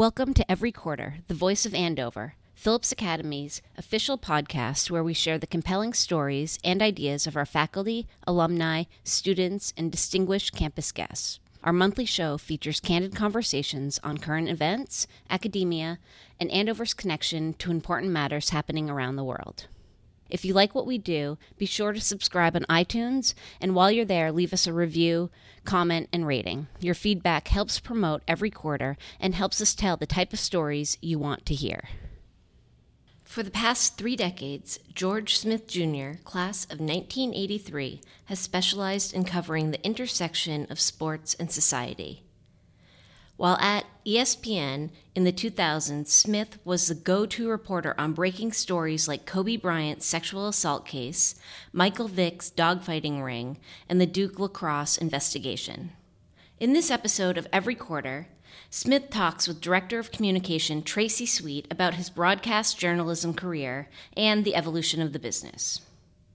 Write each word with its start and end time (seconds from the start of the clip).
Welcome 0.00 0.32
to 0.32 0.50
Every 0.50 0.72
Quarter, 0.72 1.16
the 1.28 1.34
voice 1.34 1.66
of 1.66 1.74
Andover, 1.74 2.32
Phillips 2.54 2.90
Academy's 2.90 3.60
official 3.76 4.16
podcast 4.16 4.90
where 4.90 5.04
we 5.04 5.12
share 5.12 5.36
the 5.36 5.46
compelling 5.46 5.92
stories 5.92 6.58
and 6.64 6.80
ideas 6.80 7.26
of 7.26 7.36
our 7.36 7.44
faculty, 7.44 8.06
alumni, 8.26 8.84
students, 9.04 9.74
and 9.76 9.92
distinguished 9.92 10.54
campus 10.54 10.90
guests. 10.90 11.38
Our 11.62 11.74
monthly 11.74 12.06
show 12.06 12.38
features 12.38 12.80
candid 12.80 13.14
conversations 13.14 14.00
on 14.02 14.16
current 14.16 14.48
events, 14.48 15.06
academia, 15.28 15.98
and 16.40 16.50
Andover's 16.50 16.94
connection 16.94 17.52
to 17.58 17.70
important 17.70 18.10
matters 18.10 18.48
happening 18.48 18.88
around 18.88 19.16
the 19.16 19.24
world. 19.24 19.66
If 20.30 20.44
you 20.44 20.54
like 20.54 20.74
what 20.74 20.86
we 20.86 20.98
do, 20.98 21.38
be 21.58 21.66
sure 21.66 21.92
to 21.92 22.00
subscribe 22.00 22.56
on 22.56 22.62
iTunes, 22.64 23.34
and 23.60 23.74
while 23.74 23.90
you're 23.90 24.04
there, 24.04 24.32
leave 24.32 24.52
us 24.52 24.66
a 24.66 24.72
review, 24.72 25.30
comment, 25.64 26.08
and 26.12 26.26
rating. 26.26 26.68
Your 26.80 26.94
feedback 26.94 27.48
helps 27.48 27.80
promote 27.80 28.22
every 28.26 28.50
quarter 28.50 28.96
and 29.18 29.34
helps 29.34 29.60
us 29.60 29.74
tell 29.74 29.96
the 29.96 30.06
type 30.06 30.32
of 30.32 30.38
stories 30.38 30.96
you 31.00 31.18
want 31.18 31.44
to 31.46 31.54
hear. 31.54 31.88
For 33.24 33.44
the 33.44 33.50
past 33.50 33.96
three 33.96 34.16
decades, 34.16 34.80
George 34.92 35.38
Smith 35.38 35.68
Jr., 35.68 36.20
class 36.24 36.64
of 36.64 36.80
1983, 36.80 38.00
has 38.24 38.40
specialized 38.40 39.14
in 39.14 39.24
covering 39.24 39.70
the 39.70 39.84
intersection 39.84 40.66
of 40.68 40.80
sports 40.80 41.34
and 41.34 41.48
society. 41.48 42.24
While 43.40 43.56
at 43.56 43.86
ESPN 44.04 44.90
in 45.14 45.24
the 45.24 45.32
2000s, 45.32 46.08
Smith 46.08 46.58
was 46.62 46.88
the 46.88 46.94
go 46.94 47.24
to 47.24 47.48
reporter 47.48 47.94
on 47.96 48.12
breaking 48.12 48.52
stories 48.52 49.08
like 49.08 49.24
Kobe 49.24 49.56
Bryant's 49.56 50.04
sexual 50.04 50.46
assault 50.46 50.84
case, 50.84 51.36
Michael 51.72 52.06
Vick's 52.06 52.50
dogfighting 52.50 53.24
ring, 53.24 53.56
and 53.88 53.98
the 53.98 54.04
Duke 54.04 54.38
lacrosse 54.38 54.98
investigation. 54.98 55.92
In 56.58 56.74
this 56.74 56.90
episode 56.90 57.38
of 57.38 57.48
Every 57.50 57.74
Quarter, 57.74 58.28
Smith 58.68 59.08
talks 59.08 59.48
with 59.48 59.62
Director 59.62 59.98
of 59.98 60.12
Communication 60.12 60.82
Tracy 60.82 61.24
Sweet 61.24 61.66
about 61.70 61.94
his 61.94 62.10
broadcast 62.10 62.78
journalism 62.78 63.32
career 63.32 63.88
and 64.18 64.44
the 64.44 64.54
evolution 64.54 65.00
of 65.00 65.14
the 65.14 65.18
business. 65.18 65.80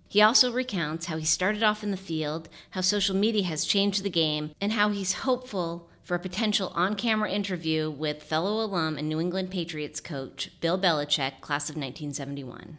He 0.10 0.24
also 0.24 0.52
recounts 0.52 1.06
how 1.06 1.18
he 1.18 1.26
started 1.26 1.62
off 1.62 1.84
in 1.84 1.92
the 1.92 1.98
field, 1.98 2.50
how 2.72 2.82
social 2.82 3.16
media 3.16 3.44
has 3.44 3.64
changed 3.64 4.02
the 4.02 4.10
game, 4.10 4.56
and 4.60 4.72
how 4.72 4.90
he's 4.90 5.14
hopeful 5.14 5.88
for 6.06 6.14
a 6.14 6.20
potential 6.20 6.72
on 6.76 6.96
camera 6.96 7.32
interview 7.32 7.90
with 7.90 8.22
fellow 8.22 8.64
alum 8.64 8.96
and 8.96 9.10
New 9.10 9.20
England 9.20 9.50
Patriots 9.50 10.00
coach 10.00 10.52
Bill 10.62 10.78
Belichick, 10.80 11.42
class 11.42 11.68
of 11.68 11.76
1971. 11.76 12.78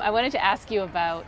I 0.00 0.10
wanted 0.10 0.30
to 0.32 0.42
ask 0.42 0.70
you 0.70 0.82
about 0.82 1.26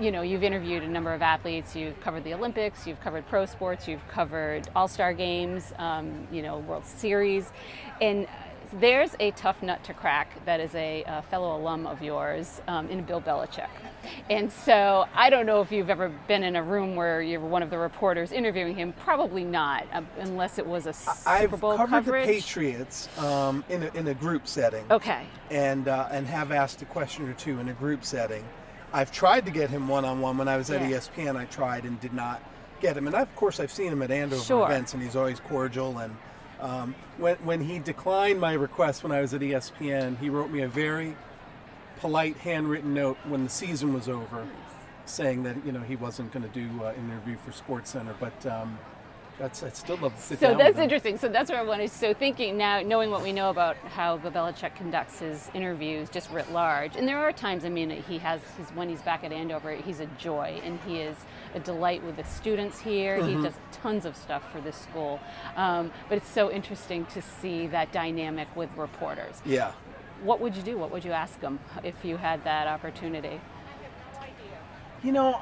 you 0.00 0.10
know, 0.10 0.22
you've 0.22 0.42
interviewed 0.42 0.82
a 0.82 0.88
number 0.88 1.14
of 1.14 1.22
athletes. 1.22 1.76
You've 1.76 1.98
covered 2.00 2.24
the 2.24 2.34
Olympics. 2.34 2.88
You've 2.88 3.00
covered 3.00 3.24
pro 3.28 3.46
sports. 3.46 3.86
You've 3.86 4.06
covered 4.08 4.68
All 4.74 4.88
Star 4.88 5.12
games. 5.12 5.72
Um, 5.78 6.26
you 6.32 6.42
know, 6.42 6.58
World 6.58 6.84
Series, 6.84 7.52
and 8.00 8.26
there's 8.74 9.16
a 9.20 9.30
tough 9.32 9.62
nut 9.62 9.82
to 9.84 9.94
crack 9.94 10.44
that 10.44 10.60
is 10.60 10.74
a, 10.74 11.02
a 11.06 11.22
fellow 11.22 11.56
alum 11.56 11.86
of 11.86 12.02
yours 12.02 12.60
um, 12.68 12.88
in 12.88 13.02
Bill 13.02 13.20
Belichick. 13.20 13.68
And 14.28 14.50
so 14.50 15.06
I 15.14 15.28
don't 15.30 15.46
know 15.46 15.60
if 15.60 15.72
you've 15.72 15.90
ever 15.90 16.08
been 16.28 16.42
in 16.42 16.56
a 16.56 16.62
room 16.62 16.94
where 16.96 17.20
you're 17.20 17.40
one 17.40 17.62
of 17.62 17.70
the 17.70 17.78
reporters 17.78 18.32
interviewing 18.32 18.74
him. 18.74 18.92
Probably 18.94 19.44
not, 19.44 19.86
um, 19.92 20.06
unless 20.18 20.58
it 20.58 20.66
was 20.66 20.86
a 20.86 20.92
Super 20.92 21.56
Bowl 21.56 21.72
I've 21.72 21.78
covered 21.88 21.90
coverage. 21.90 22.26
the 22.26 22.32
Patriots 22.34 23.08
um, 23.18 23.64
in, 23.68 23.82
a, 23.82 23.90
in 23.94 24.08
a 24.08 24.14
group 24.14 24.46
setting. 24.46 24.84
Okay. 24.90 25.26
And 25.50 25.88
uh, 25.88 26.08
and 26.10 26.26
have 26.26 26.52
asked 26.52 26.80
a 26.82 26.86
question 26.86 27.28
or 27.28 27.34
two 27.34 27.58
in 27.58 27.68
a 27.68 27.74
group 27.74 28.04
setting. 28.04 28.44
I've 28.92 29.12
tried 29.12 29.44
to 29.46 29.52
get 29.52 29.70
him 29.70 29.86
one 29.88 30.04
on 30.04 30.20
one 30.20 30.38
when 30.38 30.48
I 30.48 30.56
was 30.56 30.70
at 30.70 30.80
Yeah. 30.80 30.98
ESPN. 30.98 31.36
I 31.36 31.44
tried 31.46 31.84
and 31.84 32.00
did 32.00 32.12
not 32.14 32.42
get 32.80 32.96
him. 32.96 33.06
And 33.06 33.14
of 33.14 33.34
course, 33.36 33.60
I've 33.60 33.70
seen 33.70 33.92
him 33.92 34.02
at 34.02 34.10
Andover 34.10 34.42
Sure. 34.42 34.64
events, 34.64 34.94
and 34.94 35.02
he's 35.02 35.14
always 35.16 35.38
cordial. 35.40 35.98
And 35.98 36.16
um, 36.60 36.94
when 37.18 37.36
when 37.36 37.60
he 37.60 37.78
declined 37.78 38.40
my 38.40 38.52
request 38.52 39.02
when 39.02 39.12
I 39.12 39.20
was 39.20 39.34
at 39.34 39.40
ESPN, 39.40 40.18
he 40.18 40.28
wrote 40.30 40.50
me 40.50 40.62
a 40.62 40.68
very 40.68 41.16
polite 41.98 42.36
handwritten 42.38 42.94
note 42.94 43.18
when 43.26 43.44
the 43.44 43.50
season 43.50 43.92
was 43.92 44.08
over, 44.08 44.46
saying 45.06 45.42
that 45.44 45.64
you 45.64 45.72
know 45.72 45.80
he 45.80 45.96
wasn't 45.96 46.32
going 46.32 46.42
to 46.42 46.48
do 46.48 46.68
uh, 46.82 46.88
an 46.88 47.10
interview 47.10 47.36
for 47.44 47.50
SportsCenter. 47.52 48.14
But 48.18 48.46
um, 48.46 48.78
that's 49.40 49.62
I'd 49.62 49.74
still 49.74 49.96
love 49.96 50.14
to 50.14 50.20
sit 50.20 50.38
So 50.38 50.48
down. 50.48 50.58
that's 50.58 50.78
interesting. 50.78 51.16
So 51.16 51.26
that's 51.28 51.50
what 51.50 51.58
I 51.58 51.62
wanted. 51.62 51.88
To 51.90 51.94
so 51.96 52.12
thinking 52.12 52.58
now, 52.58 52.80
knowing 52.82 53.10
what 53.10 53.22
we 53.22 53.32
know 53.32 53.48
about 53.48 53.76
how 53.78 54.18
Belichick 54.18 54.74
conducts 54.76 55.18
his 55.20 55.50
interviews, 55.54 56.10
just 56.10 56.30
writ 56.30 56.52
large, 56.52 56.94
and 56.94 57.08
there 57.08 57.16
are 57.18 57.32
times. 57.32 57.64
I 57.64 57.70
mean, 57.70 57.88
he 57.90 58.18
has 58.18 58.40
his 58.58 58.68
when 58.70 58.90
he's 58.90 59.00
back 59.00 59.24
at 59.24 59.32
Andover, 59.32 59.74
he's 59.74 60.00
a 60.00 60.06
joy, 60.18 60.60
and 60.62 60.78
he 60.86 60.98
is 60.98 61.16
a 61.54 61.60
delight 61.60 62.04
with 62.04 62.16
the 62.16 62.24
students 62.24 62.78
here. 62.78 63.16
He 63.24 63.34
does 63.34 63.54
tons 63.72 64.04
of 64.04 64.14
stuff 64.14 64.50
for 64.52 64.60
this 64.60 64.76
school, 64.76 65.18
um, 65.56 65.90
but 66.10 66.18
it's 66.18 66.28
so 66.30 66.50
interesting 66.50 67.06
to 67.06 67.22
see 67.22 67.66
that 67.68 67.90
dynamic 67.92 68.54
with 68.54 68.68
reporters. 68.76 69.40
Yeah. 69.46 69.72
What 70.22 70.40
would 70.40 70.54
you 70.54 70.62
do? 70.62 70.76
What 70.76 70.90
would 70.90 71.02
you 71.04 71.12
ask 71.12 71.40
them 71.40 71.58
if 71.82 72.04
you 72.04 72.18
had 72.18 72.44
that 72.44 72.66
opportunity? 72.66 73.40
You 75.02 75.12
know, 75.12 75.40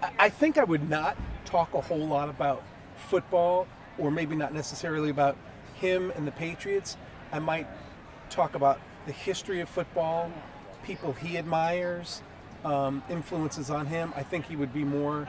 I- 0.00 0.10
I 0.20 0.28
think 0.28 0.56
I 0.56 0.62
would 0.62 0.88
not 0.88 1.16
talk 1.44 1.74
a 1.74 1.80
whole 1.80 2.06
lot 2.06 2.28
about 2.28 2.62
football, 2.98 3.66
or 3.98 4.10
maybe 4.10 4.36
not 4.36 4.52
necessarily 4.52 5.10
about 5.10 5.36
him 5.74 6.12
and 6.16 6.26
the 6.26 6.32
Patriots. 6.32 6.96
I 7.32 7.38
might 7.38 7.66
talk 8.30 8.54
about 8.54 8.80
the 9.06 9.12
history 9.12 9.60
of 9.60 9.68
football, 9.68 10.30
people 10.82 11.12
he 11.12 11.38
admires, 11.38 12.22
um, 12.64 13.02
influences 13.08 13.70
on 13.70 13.86
him. 13.86 14.12
I 14.16 14.22
think 14.22 14.46
he 14.46 14.56
would 14.56 14.72
be 14.74 14.84
more 14.84 15.28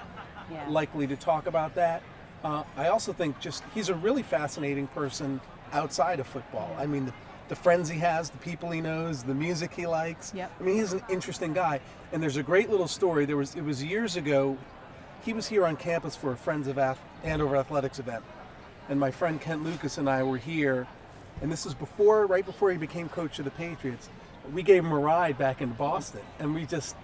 Yeah. 0.51 0.67
likely 0.67 1.05
to 1.07 1.15
talk 1.15 1.45
about 1.47 1.75
that. 1.75 2.01
Uh, 2.43 2.63
I 2.75 2.87
also 2.87 3.13
think 3.13 3.39
just 3.39 3.63
he's 3.73 3.89
a 3.89 3.93
really 3.93 4.23
fascinating 4.23 4.87
person 4.87 5.39
outside 5.73 6.19
of 6.19 6.25
football. 6.27 6.75
I 6.79 6.87
mean, 6.87 7.05
the, 7.05 7.13
the 7.49 7.55
friends 7.55 7.89
he 7.89 7.99
has, 7.99 8.29
the 8.31 8.37
people 8.39 8.71
he 8.71 8.81
knows, 8.81 9.23
the 9.23 9.35
music 9.35 9.71
he 9.73 9.85
likes. 9.85 10.33
Yep. 10.33 10.51
I 10.59 10.63
mean, 10.63 10.75
he's 10.75 10.93
an 10.93 11.03
interesting 11.09 11.53
guy. 11.53 11.79
And 12.11 12.23
there's 12.23 12.37
a 12.37 12.43
great 12.43 12.69
little 12.69 12.87
story. 12.87 13.25
There 13.25 13.37
was 13.37 13.55
it 13.55 13.61
was 13.63 13.83
years 13.83 14.15
ago. 14.15 14.57
He 15.21 15.33
was 15.33 15.47
here 15.47 15.65
on 15.65 15.75
campus 15.75 16.15
for 16.15 16.31
a 16.31 16.37
Friends 16.37 16.67
of 16.67 16.77
Ath- 16.77 17.03
Andover 17.23 17.57
Athletics 17.57 17.99
event, 17.99 18.23
and 18.87 18.99
my 18.99 19.11
friend 19.11 19.39
Kent 19.39 19.63
Lucas 19.63 19.97
and 19.97 20.09
I 20.09 20.23
were 20.23 20.37
here. 20.37 20.87
And 21.41 21.51
this 21.51 21.65
was 21.65 21.73
before, 21.73 22.25
right 22.25 22.45
before 22.45 22.71
he 22.71 22.77
became 22.77 23.07
coach 23.09 23.39
of 23.39 23.45
the 23.45 23.51
Patriots. 23.51 24.09
We 24.53 24.63
gave 24.63 24.83
him 24.83 24.91
a 24.91 24.99
ride 24.99 25.37
back 25.37 25.61
into 25.61 25.75
Boston, 25.75 26.21
and 26.39 26.53
we 26.53 26.65
just 26.65 26.95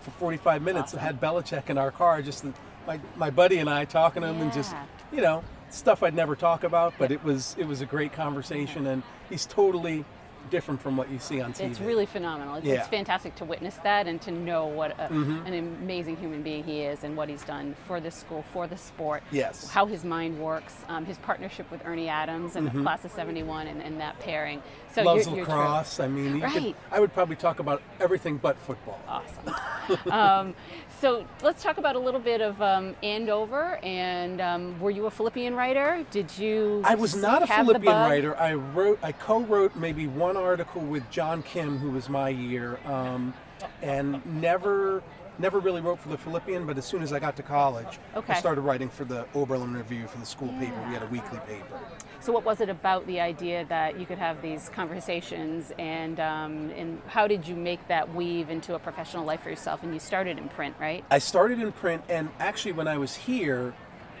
for 0.00 0.10
45 0.12 0.62
minutes 0.62 0.92
had 0.92 1.20
Belichick 1.20 1.68
in 1.70 1.78
our 1.78 1.90
car, 1.90 2.22
just 2.22 2.44
my 2.86 3.00
my 3.16 3.30
buddy 3.30 3.58
and 3.58 3.68
I 3.68 3.84
talking 3.84 4.22
to 4.22 4.28
him, 4.28 4.40
and 4.40 4.52
just 4.52 4.74
you 5.12 5.20
know 5.20 5.42
stuff 5.70 6.02
I'd 6.02 6.14
never 6.14 6.36
talk 6.36 6.64
about, 6.64 6.94
but 6.98 7.10
it 7.10 7.22
was 7.24 7.56
it 7.58 7.66
was 7.66 7.80
a 7.80 7.86
great 7.86 8.12
conversation, 8.12 8.86
and 8.86 9.02
he's 9.28 9.46
totally 9.46 10.04
different 10.50 10.80
from 10.80 10.96
what 10.96 11.10
you 11.10 11.18
see 11.18 11.40
on 11.40 11.52
TV. 11.52 11.70
It's 11.70 11.80
really 11.80 12.06
phenomenal. 12.06 12.56
It's, 12.56 12.66
it's 12.66 12.74
Yeah. 12.74 12.80
Mm-hmm. 12.82 12.90
fantastic 12.90 13.34
to 13.36 13.44
witness 13.44 13.76
that 13.84 14.06
and 14.06 14.20
to 14.22 14.30
know 14.30 14.66
what 14.66 14.92
a, 14.98 15.12
an 15.12 15.52
amazing 15.54 16.16
human 16.16 16.42
being 16.42 16.64
he 16.64 16.82
is 16.82 17.04
and 17.04 17.16
what 17.16 17.28
he's 17.28 17.42
done 17.44 17.74
for 17.86 18.00
this 18.00 18.14
school, 18.14 18.44
for 18.52 18.66
the 18.66 18.76
sport. 18.76 19.22
Yes. 19.30 19.68
How 19.70 19.86
his 19.86 20.04
mind 20.04 20.38
works, 20.40 20.74
um, 20.88 21.04
his 21.04 21.18
partnership 21.18 21.70
with 21.70 21.84
Ernie 21.84 22.08
Adams 22.08 22.56
and 22.56 22.66
the 22.66 22.82
class 22.82 23.04
of 23.04 23.10
71 23.12 23.66
and, 23.66 23.82
and 23.82 24.00
that 24.00 24.18
pairing. 24.20 24.62
So 24.94 25.02
Mm-hmm. 25.02 25.06
Loves 25.06 25.26
you're, 25.26 25.36
you're 25.36 25.46
lacrosse. 25.46 26.00
I 26.00 26.08
mean, 26.08 26.36
you 26.36 26.42
could, 26.42 26.54
Right. 26.62 26.76
I 26.90 27.00
would 27.00 27.12
probably 27.12 27.36
talk 27.36 27.58
about 27.60 27.82
everything 28.00 28.38
but 28.38 28.56
football. 28.58 28.98
Awesome. 29.06 30.10
um, 30.10 30.54
so 31.00 31.26
let's 31.42 31.62
talk 31.62 31.76
about 31.76 31.96
a 31.96 31.98
little 31.98 32.20
bit 32.20 32.40
of 32.40 32.60
um, 32.62 32.96
Andover. 33.02 33.78
And 33.82 34.40
um, 34.40 34.80
were 34.80 34.90
you 34.90 35.04
a 35.06 35.10
Philippian 35.10 35.54
writer? 35.54 36.04
Did 36.10 36.36
you? 36.38 36.80
I 36.84 36.94
was 36.94 37.14
not 37.14 37.42
a 37.42 37.46
Philippian 37.46 37.94
writer. 37.94 38.36
I 38.38 38.54
wrote, 38.54 38.98
I 39.02 39.12
co-wrote 39.12 39.76
maybe 39.76 40.06
one 40.06 40.35
article 40.38 40.82
with 40.82 41.08
John 41.10 41.42
Kim, 41.42 41.78
who 41.78 41.90
was 41.90 42.08
my 42.08 42.28
year, 42.28 42.78
um, 42.86 43.34
and 43.82 44.24
never, 44.40 45.02
never 45.38 45.58
really 45.58 45.80
wrote 45.80 45.98
for 45.98 46.08
the 46.08 46.18
Philippian. 46.18 46.66
But 46.66 46.78
as 46.78 46.84
soon 46.84 47.02
as 47.02 47.12
I 47.12 47.18
got 47.18 47.36
to 47.36 47.42
college, 47.42 47.98
Okay. 48.14 48.32
I 48.32 48.38
started 48.38 48.60
writing 48.62 48.88
for 48.88 49.04
the 49.04 49.26
Oberlin 49.34 49.74
Review 49.74 50.06
for 50.06 50.18
the 50.18 50.26
school 50.26 50.48
paper. 50.58 50.76
We 50.88 50.94
had 50.94 51.02
a 51.02 51.06
weekly 51.06 51.38
paper. 51.46 51.78
So, 52.20 52.32
what 52.32 52.44
was 52.44 52.60
it 52.60 52.68
about 52.68 53.06
the 53.06 53.20
idea 53.20 53.64
that 53.66 54.00
you 54.00 54.06
could 54.06 54.18
have 54.18 54.42
these 54.42 54.68
conversations, 54.70 55.72
and 55.78 56.18
um, 56.18 56.70
and 56.70 57.00
how 57.06 57.26
did 57.28 57.46
you 57.46 57.54
make 57.54 57.86
that 57.88 58.14
weave 58.14 58.50
into 58.50 58.74
a 58.74 58.78
professional 58.78 59.24
life 59.24 59.42
for 59.42 59.50
yourself? 59.50 59.82
And 59.82 59.92
you 59.94 60.00
started 60.00 60.38
in 60.38 60.48
print, 60.48 60.74
right? 60.80 61.04
I 61.10 61.18
started 61.18 61.60
in 61.60 61.72
print, 61.72 62.02
and 62.08 62.28
actually, 62.40 62.72
when 62.72 62.88
I 62.88 62.98
was 62.98 63.14
here, 63.14 63.74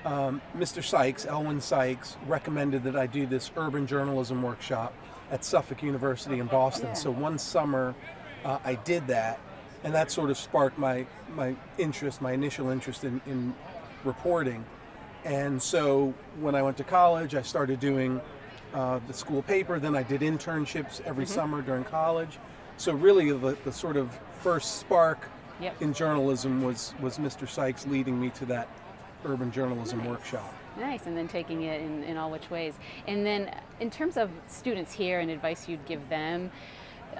um, 0.06 0.40
Mr. 0.56 0.82
Sykes, 0.82 1.26
Elwin 1.26 1.60
Sykes, 1.60 2.16
recommended 2.26 2.84
that 2.84 2.96
I 2.96 3.06
do 3.06 3.26
this 3.26 3.50
urban 3.56 3.86
journalism 3.86 4.40
workshop 4.40 4.94
at 5.32 5.44
Suffolk 5.44 5.82
University 5.82 6.38
in 6.38 6.46
Boston. 6.46 6.88
Yeah. 6.88 6.94
So 6.94 7.10
one 7.10 7.38
summer, 7.38 7.94
uh, 8.44 8.58
I 8.64 8.76
did 8.76 9.06
that, 9.08 9.40
and 9.82 9.92
that 9.94 10.12
sort 10.12 10.30
of 10.30 10.38
sparked 10.38 10.78
my 10.78 11.06
my 11.34 11.56
interest, 11.76 12.22
my 12.22 12.32
initial 12.32 12.70
interest 12.70 13.02
in, 13.04 13.20
in 13.26 13.52
reporting. 14.04 14.64
And 15.24 15.60
so 15.60 16.14
when 16.40 16.54
I 16.54 16.62
went 16.62 16.76
to 16.76 16.84
college, 16.84 17.34
I 17.34 17.42
started 17.42 17.80
doing 17.80 18.20
uh, 18.72 19.00
the 19.08 19.12
school 19.12 19.42
paper. 19.42 19.80
Then 19.80 19.96
I 19.96 20.04
did 20.04 20.20
internships 20.20 21.00
every 21.04 21.26
summer 21.26 21.62
during 21.62 21.82
college. 21.82 22.38
So 22.76 22.92
really, 22.92 23.32
the, 23.32 23.56
the 23.64 23.72
sort 23.72 23.96
of 23.96 24.16
first 24.40 24.78
spark 24.78 25.28
Yep. 25.58 25.80
in 25.80 25.94
journalism 25.94 26.62
was 26.62 26.92
was 27.00 27.16
Mr. 27.16 27.48
Sykes 27.48 27.86
leading 27.86 28.20
me 28.20 28.28
to 28.30 28.44
that 28.44 28.68
urban 29.24 29.50
journalism 29.50 30.04
workshop. 30.04 30.54
Nice, 30.78 31.06
and 31.06 31.16
then 31.16 31.26
taking 31.26 31.62
it 31.62 31.80
in, 31.80 32.02
in 32.04 32.16
all 32.16 32.30
which 32.30 32.50
ways. 32.50 32.74
And 33.06 33.24
then, 33.24 33.50
in 33.80 33.90
terms 33.90 34.16
of 34.16 34.30
students 34.46 34.92
here 34.92 35.20
and 35.20 35.30
advice 35.30 35.68
you'd 35.68 35.84
give 35.86 36.06
them, 36.08 36.50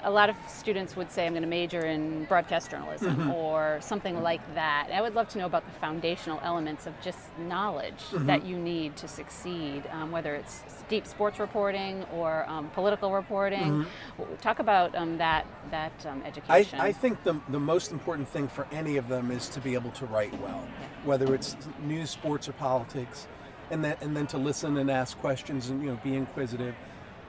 a 0.03 0.11
lot 0.11 0.29
of 0.31 0.37
students 0.49 0.95
would 0.95 1.11
say, 1.11 1.27
I'm 1.27 1.33
going 1.33 1.43
to 1.43 1.49
major 1.49 1.81
in 1.87 2.25
broadcast 2.27 2.71
journalism 2.71 3.17
Mm-hmm. 3.17 3.31
or 3.33 3.79
something 3.81 4.23
like 4.23 4.41
that. 4.55 4.89
I 4.93 5.01
would 5.01 5.15
love 5.15 5.29
to 5.31 5.39
know 5.39 5.47
about 5.47 5.65
the 5.67 5.73
foundational 5.81 6.39
elements 6.45 6.87
of 6.87 6.93
just 7.01 7.19
knowledge 7.39 7.95
Mm-hmm. 8.13 8.27
that 8.27 8.45
you 8.45 8.57
need 8.57 8.97
to 8.97 9.09
succeed, 9.09 9.83
um, 9.93 10.11
whether 10.13 10.35
it's 10.35 10.63
deep 10.89 11.07
sports 11.07 11.39
reporting 11.41 12.05
or 12.15 12.49
um, 12.49 12.69
political 12.71 13.13
reporting. 13.13 13.87
W- 14.19 14.37
Talk 14.41 14.59
about 14.61 14.95
um, 14.95 15.19
that, 15.19 15.47
that 15.71 15.93
um, 16.07 16.19
Mm-hmm. 16.19 16.25
I, 16.25 16.29
education. 16.29 16.81
I 16.81 16.93
think 16.93 17.23
the, 17.25 17.41
the 17.49 17.61
most 17.61 17.91
important 17.91 18.29
thing 18.29 18.49
for 18.49 18.67
any 18.71 18.97
of 18.99 19.09
them 19.09 19.31
is 19.31 19.49
to 19.51 19.61
be 19.61 19.75
able 19.75 19.91
to 19.93 20.07
write 20.07 20.39
well, 20.41 20.63
whether 21.05 21.35
it's 21.35 21.57
news, 21.85 22.11
sports, 22.11 22.49
or 22.49 22.53
politics, 22.53 23.27
and 23.71 23.83
then 23.85 23.97
and 24.01 24.17
then 24.17 24.27
to 24.29 24.39
listen 24.39 24.77
and 24.77 24.89
ask 24.91 25.19
questions 25.19 25.71
and 25.71 25.83
you 25.83 25.91
know 25.91 25.99
be 26.05 26.15
inquisitive. 26.15 26.75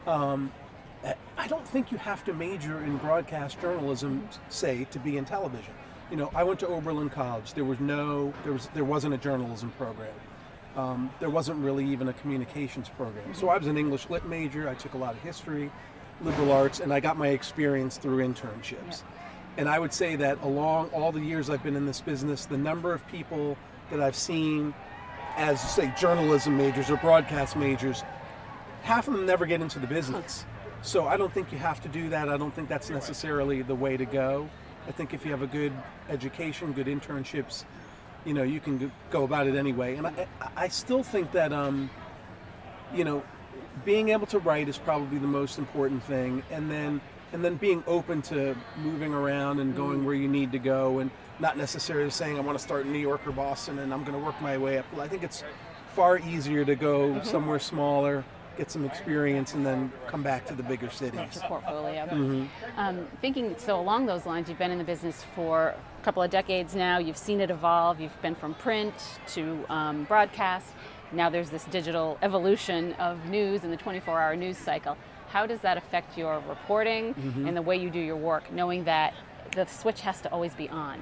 Um, 0.06 0.52
I 1.38 1.48
don't 1.48 1.68
think 1.68 1.92
you 1.92 1.98
have 1.98 2.24
to 2.26 2.34
major 2.34 2.84
in 2.84 2.98
broadcast 2.98 3.60
journalism, 3.62 4.28
say, 4.50 4.86
to 4.92 5.00
be 5.00 5.18
in 5.18 5.26
television. 5.26 5.74
You 6.10 6.18
know, 6.18 6.32
I 6.34 6.44
went 6.44 6.60
to 6.62 6.68
Oberlin 6.68 7.10
College. 7.10 7.54
There 7.54 7.66
was 7.66 7.80
no, 7.80 8.34
there 8.44 8.54
was, 8.54 8.70
there 8.74 8.86
wasn't 8.86 9.14
a 9.14 9.18
journalism 9.18 9.72
program. 9.78 10.14
Um, 10.76 11.12
there 11.20 11.30
wasn't 11.30 11.60
really 11.64 11.86
even 11.86 12.08
a 12.08 12.14
communications 12.14 12.90
program. 12.90 13.34
So 13.34 13.50
I 13.50 13.58
was 13.58 13.68
an 13.68 13.78
English 13.78 14.10
lit 14.10 14.26
major. 14.26 14.70
I 14.70 14.76
took 14.76 14.94
a 14.94 14.98
lot 14.98 15.14
of 15.14 15.22
history, 15.22 15.72
liberal 16.22 16.52
arts, 16.52 16.80
and 16.80 16.94
I 16.94 17.00
got 17.00 17.18
my 17.18 17.30
experience 17.30 17.98
through 17.98 18.28
internships. 18.28 19.04
And 19.58 19.68
I 19.68 19.80
would 19.80 19.92
say 19.92 20.16
that 20.18 20.42
along 20.44 20.90
all 20.90 21.12
the 21.12 21.20
years 21.20 21.50
I've 21.50 21.64
been 21.64 21.76
in 21.76 21.86
this 21.86 22.00
business, 22.00 22.46
the 22.46 22.58
number 22.58 22.94
of 22.94 23.06
people 23.08 23.58
that 23.90 24.00
I've 24.00 24.16
seen 24.16 24.74
as, 25.36 25.62
say, 25.62 25.94
journalism 26.00 26.58
majors 26.58 26.90
or 26.90 26.98
broadcast 26.98 27.56
majors, 27.56 28.04
half 28.84 29.08
of 29.08 29.14
them 29.14 29.26
never 29.26 29.46
get 29.46 29.62
into 29.62 29.80
the 29.80 29.88
business. 29.88 30.46
So 30.82 31.08
I 31.08 31.18
don't 31.18 31.34
think 31.34 31.52
you 31.52 31.58
have 31.58 31.82
to 31.82 31.90
do 31.90 32.10
that. 32.10 32.30
I 32.30 32.38
don't 32.38 32.54
think 32.54 32.70
that's 32.70 32.90
necessarily 32.90 33.62
the 33.62 33.76
way 33.76 33.98
to 33.98 34.06
go. 34.06 34.50
I 34.88 34.92
think 34.92 35.14
if 35.14 35.26
you 35.26 35.32
have 35.32 35.42
a 35.42 35.48
good 35.48 35.74
education, 36.10 36.72
good 36.72 36.88
internships, 36.88 37.66
you 38.26 38.34
know, 38.34 38.44
you 38.44 38.60
can 38.60 38.92
go- 39.12 39.24
about 39.24 39.48
it 39.48 39.56
anyway. 39.56 39.96
And 39.96 40.08
I, 40.08 40.28
I- 40.56 40.68
still 40.70 41.04
think 41.04 41.32
that, 41.34 41.52
um, 41.52 41.90
you 42.94 43.04
know, 43.04 43.24
being 43.86 44.10
able 44.10 44.28
to 44.28 44.40
write 44.40 44.70
is 44.70 44.78
probably 44.78 45.18
the 45.18 45.28
most 45.28 45.58
important 45.58 46.04
thing, 46.04 46.44
and 46.52 46.70
then 46.72 47.02
and 47.34 47.44
then 47.44 47.56
being 47.56 47.84
open 47.88 48.22
to 48.22 48.56
moving 48.78 49.14
around 49.14 49.60
and 49.60 49.76
going 49.76 50.06
where 50.06 50.16
you 50.16 50.30
need 50.30 50.52
to 50.54 50.60
go, 50.60 51.00
and 51.00 51.12
not 51.40 51.58
necessarily 51.58 52.10
saying 52.10 52.38
I 52.38 52.40
want 52.40 52.58
to 52.58 52.64
start 52.64 52.86
in 52.86 52.94
New 52.94 53.00
York 53.00 53.28
or 53.28 53.32
Boston 53.34 53.80
and 53.80 53.94
I'm 53.94 54.04
going 54.06 54.18
to 54.18 54.24
work 54.26 54.42
my 54.42 54.58
way 54.58 54.78
up. 54.78 54.86
Well, 54.94 55.02
I 55.02 55.08
think 55.10 55.24
it's 55.24 55.44
far 55.94 56.18
easier 56.20 56.64
to 56.66 56.76
go 56.76 57.22
somewhere 57.24 57.60
smaller, 57.60 58.24
get 58.58 58.72
some 58.72 58.86
experience, 58.86 59.54
and 59.54 59.66
then 59.66 59.92
come 60.08 60.24
back 60.24 60.46
to 60.48 60.56
the 60.56 60.64
bigger 60.64 60.90
cities. 60.90 61.20
your 61.36 61.44
portfolio. 61.44 62.06
Mm-hmm. 62.08 62.46
Um, 62.80 63.08
thinking 63.22 63.56
so 63.58 63.80
along 63.80 64.08
those 64.08 64.26
lines, 64.26 64.50
you've 64.50 64.58
been 64.58 64.72
in 64.72 64.78
the 64.78 64.84
business 64.84 65.24
for 65.36 65.76
a 66.02 66.04
couple 66.04 66.24
of 66.24 66.32
decades 66.32 66.76
now. 66.76 66.98
You've 66.98 67.18
seen 67.18 67.40
it 67.40 67.52
evolve. 67.52 68.00
You've 68.02 68.20
been 68.22 68.36
from 68.36 68.56
print 68.56 68.94
to 69.28 69.64
um, 69.70 70.04
broadcast. 70.06 70.68
Now 71.12 71.30
there's 71.30 71.50
this 71.50 71.64
digital 71.66 72.18
evolution 72.22 72.94
of 72.94 73.26
news 73.28 73.64
and 73.64 73.72
the 73.72 73.78
24-hour 73.78 74.36
news 74.36 74.58
cycle. 74.58 74.98
How 75.30 75.46
does 75.46 75.62
that 75.62 75.78
affect 75.78 76.18
your 76.18 76.42
reporting 76.48 77.14
Mm-hmm. 77.14 77.48
and 77.48 77.56
the 77.56 77.62
way 77.62 77.78
you 77.78 77.90
do 77.90 78.00
your 78.00 78.16
work, 78.18 78.52
knowing 78.52 78.84
that 78.86 79.14
the 79.52 79.66
switch 79.66 80.02
has 80.02 80.20
to 80.22 80.32
always 80.32 80.54
be 80.56 80.68
on? 80.70 81.00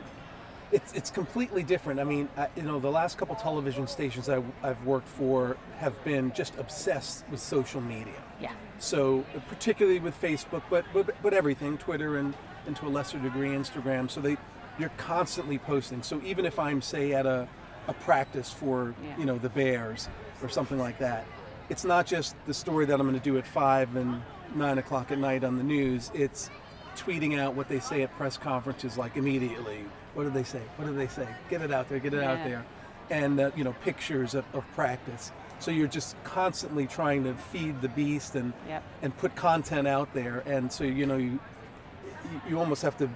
It's, 0.72 0.94
it's 0.94 1.12
completely 1.12 1.64
different. 1.64 2.00
I 2.00 2.04
mean, 2.04 2.28
I, 2.38 2.48
you 2.56 2.64
know, 2.64 2.80
the 2.80 2.92
last 2.92 3.18
couple 3.18 3.36
television 3.36 3.88
stations 3.88 4.30
I, 4.30 4.42
I've 4.64 4.84
worked 4.84 5.08
for 5.08 5.58
have 5.78 6.02
been 6.04 6.34
just 6.34 6.58
obsessed 6.58 7.24
with 7.30 7.40
social 7.40 7.82
media. 7.82 8.14
Yeah. 8.42 8.52
So 8.80 9.24
particularly 9.48 10.00
with 10.00 10.20
Facebook, 10.22 10.64
but 10.70 10.86
but, 10.94 11.16
but 11.22 11.34
everything, 11.34 11.78
Twitter 11.78 12.18
and, 12.18 12.34
and 12.68 12.76
to 12.78 12.88
a 12.88 12.90
lesser 12.90 13.20
degree 13.20 13.50
Instagram. 13.50 14.10
So 14.10 14.22
they 14.22 14.38
you're 14.80 14.92
constantly 14.98 15.58
posting. 15.60 16.04
So 16.04 16.22
even 16.26 16.46
if 16.46 16.60
I'm 16.60 16.82
say 16.82 17.14
at 17.14 17.26
a, 17.26 17.48
a 17.88 17.94
practice 17.94 18.52
for 18.52 18.94
Yeah. 19.04 19.18
you 19.18 19.26
know 19.26 19.38
the 19.38 19.50
Bears 19.50 20.10
or 20.42 20.50
something 20.50 20.80
like 20.80 20.98
that, 21.00 21.26
it's 21.70 21.86
not 21.86 22.06
just 22.06 22.36
the 22.48 22.54
story 22.54 22.86
that 22.86 23.00
I'm 23.00 23.08
going 23.08 23.20
to 23.20 23.24
do 23.24 23.38
at 23.38 23.48
five 23.48 23.96
and 23.96 24.22
nine 24.56 24.78
o'clock 24.78 25.12
at 25.12 25.20
night 25.20 25.44
on 25.44 25.58
the 25.58 25.64
news. 25.64 26.12
It's 26.14 26.50
tweeting 26.96 27.40
out 27.40 27.56
what 27.56 27.68
they 27.70 27.80
say 27.80 28.02
at 28.04 28.12
press 28.18 28.38
conferences 28.38 28.98
like 28.98 29.18
immediately. 29.18 29.86
What 30.14 30.24
do 30.24 30.30
they 30.30 30.44
say? 30.44 30.62
What 30.78 30.86
do 30.86 30.94
they 30.96 31.08
say? 31.08 31.28
Get 31.50 31.62
it 31.62 31.72
out 31.72 31.90
there. 31.90 32.00
Get 32.00 32.14
it 32.14 32.24
out 32.24 32.38
there. 32.46 32.66
And 33.10 33.40
uh, 33.40 33.52
you 33.56 33.64
know 33.64 33.74
pictures 33.84 34.34
of, 34.34 34.46
of 34.54 34.64
practice. 34.74 35.32
So 35.60 35.72
you're 35.72 35.88
just 35.88 36.16
constantly 36.24 36.86
trying 36.88 37.24
to 37.26 37.34
feed 37.34 37.82
the 37.82 37.90
beast 37.90 38.36
and 38.36 38.52
Yep. 38.68 38.84
and 39.04 39.18
put 39.18 39.36
content 39.36 39.88
out 39.88 40.14
there. 40.14 40.44
And 40.46 40.72
so 40.72 40.84
you 40.84 41.06
know 41.06 41.18
you- 41.18 41.40
you 42.50 42.58
almost 42.60 42.82
have 42.82 42.98
to 42.98 43.10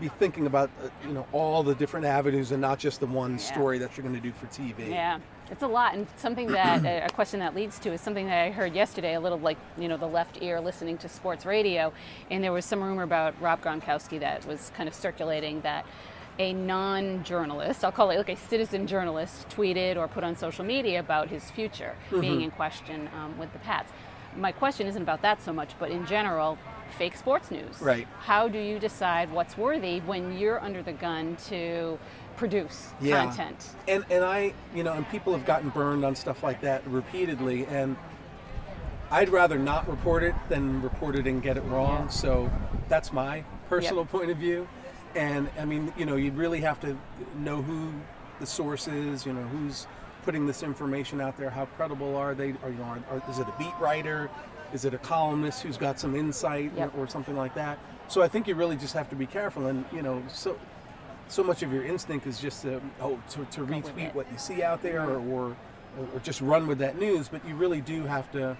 be 0.00 0.08
thinking 0.08 0.46
about 0.46 0.70
uh, 0.82 0.88
you 1.06 1.14
know 1.14 1.26
all 1.32 1.62
the 1.62 1.74
different 1.74 2.06
avenues 2.06 2.52
and 2.52 2.60
not 2.60 2.78
just 2.78 3.00
the 3.00 3.06
one 3.06 3.38
story 3.38 3.78
that 3.78 3.96
you're 3.96 4.02
going 4.02 4.14
to 4.14 4.20
do 4.20 4.32
for 4.32 4.46
TV. 4.46 4.90
Yeah, 4.90 5.18
it's 5.50 5.62
a 5.62 5.66
lot, 5.66 5.94
and 5.94 6.06
something 6.16 6.48
that 6.48 6.84
a 6.84 7.12
question 7.14 7.40
that 7.40 7.54
leads 7.54 7.78
to 7.80 7.92
is 7.92 8.00
something 8.00 8.26
that 8.26 8.44
I 8.44 8.50
heard 8.50 8.74
yesterday. 8.74 9.14
A 9.14 9.20
little 9.20 9.38
like 9.38 9.58
you 9.78 9.88
know 9.88 9.96
the 9.96 10.06
left 10.06 10.42
ear 10.42 10.60
listening 10.60 10.98
to 10.98 11.08
sports 11.08 11.46
radio, 11.46 11.92
and 12.30 12.42
there 12.42 12.52
was 12.52 12.64
some 12.64 12.82
rumor 12.82 13.02
about 13.02 13.40
Rob 13.40 13.62
Gronkowski 13.62 14.20
that 14.20 14.46
was 14.46 14.70
kind 14.74 14.88
of 14.88 14.94
circulating 14.94 15.60
that 15.62 15.86
a 16.38 16.52
non-journalist, 16.52 17.84
I'll 17.84 17.92
call 17.92 18.10
it 18.10 18.16
like 18.16 18.28
a 18.28 18.36
citizen 18.36 18.86
journalist, 18.86 19.48
tweeted 19.48 19.96
or 19.96 20.08
put 20.08 20.24
on 20.24 20.36
social 20.36 20.64
media 20.64 20.98
about 20.98 21.28
his 21.28 21.50
future 21.50 21.94
being 22.10 22.40
in 22.40 22.50
question 22.50 23.08
um, 23.14 23.38
with 23.38 23.52
the 23.52 23.60
Pats. 23.60 23.92
My 24.36 24.52
question 24.52 24.86
isn't 24.86 25.02
about 25.02 25.22
that 25.22 25.42
so 25.42 25.52
much, 25.52 25.70
but 25.78 25.90
in 25.90 26.06
general, 26.06 26.58
fake 26.98 27.16
sports 27.16 27.50
news. 27.50 27.80
Right. 27.80 28.06
How 28.20 28.48
do 28.48 28.58
you 28.58 28.78
decide 28.78 29.30
what's 29.32 29.56
worthy 29.56 30.00
when 30.00 30.36
you're 30.38 30.60
under 30.60 30.82
the 30.82 30.92
gun 30.92 31.36
to 31.48 31.98
produce 32.36 32.92
Yeah. 33.00 33.24
content? 33.24 33.70
And 33.88 34.04
and 34.10 34.24
I 34.24 34.52
you 34.74 34.82
know 34.82 34.92
and 34.92 35.08
people 35.08 35.32
have 35.32 35.44
gotten 35.46 35.68
burned 35.70 36.04
on 36.04 36.14
stuff 36.14 36.42
like 36.42 36.60
that 36.62 36.86
repeatedly 36.86 37.66
and. 37.66 37.96
I'd 39.10 39.28
rather 39.28 39.58
not 39.58 39.86
report 39.88 40.24
it 40.24 40.34
than 40.48 40.82
report 40.82 41.14
it 41.14 41.26
and 41.26 41.40
get 41.40 41.56
it 41.56 41.60
wrong. 41.64 42.04
Yeah. 42.04 42.08
So 42.08 42.50
that's 42.88 43.12
my 43.12 43.44
personal 43.68 44.06
point 44.06 44.30
of 44.30 44.38
view. 44.38 44.66
And 45.14 45.48
I 45.60 45.64
mean, 45.66 45.92
you 45.96 46.04
know, 46.04 46.16
you 46.16 46.32
really 46.32 46.60
have 46.62 46.80
to 46.80 46.96
know 47.36 47.62
who 47.62 47.92
the 48.40 48.46
source 48.46 48.88
is. 48.88 49.24
You 49.24 49.34
know, 49.34 49.42
who's 49.42 49.86
putting 50.24 50.46
this 50.46 50.62
information 50.62 51.20
out 51.20 51.36
there. 51.36 51.50
How 51.50 51.66
credible 51.76 52.16
are 52.16 52.34
they? 52.34 52.54
Are 52.62 52.70
you 52.70 52.78
know, 52.78 52.96
are, 53.10 53.22
is 53.30 53.38
it 53.38 53.46
a 53.48 53.54
beat 53.58 53.74
writer? 53.80 54.30
Is 54.72 54.84
it 54.84 54.94
a 54.94 54.98
columnist 54.98 55.62
who's 55.62 55.76
got 55.76 56.00
some 56.00 56.16
insight 56.16 56.72
Yep. 56.76 56.94
or, 56.96 57.04
or 57.04 57.08
something 57.08 57.36
like 57.36 57.54
that? 57.54 57.78
So 58.08 58.22
I 58.22 58.28
think 58.28 58.48
you 58.48 58.54
really 58.54 58.76
just 58.76 58.94
have 58.94 59.08
to 59.10 59.16
be 59.16 59.26
careful. 59.26 59.66
And 59.66 59.84
you 59.92 60.02
know, 60.02 60.22
so 60.28 60.58
so 61.28 61.42
much 61.42 61.62
of 61.62 61.72
your 61.72 61.84
instinct 61.84 62.26
is 62.26 62.38
just 62.40 62.62
to 62.62 62.80
oh 63.00 63.18
to, 63.30 63.44
to 63.46 63.60
retweet 63.62 64.14
what 64.14 64.30
you 64.32 64.38
see 64.38 64.62
out 64.62 64.82
there 64.82 65.02
or, 65.08 65.18
or 65.18 65.56
or 66.12 66.20
just 66.22 66.40
run 66.40 66.66
with 66.66 66.78
that 66.78 66.98
news. 66.98 67.28
But 67.28 67.46
you 67.46 67.54
really 67.54 67.80
do 67.80 68.02
have 68.04 68.30
to 68.32 68.56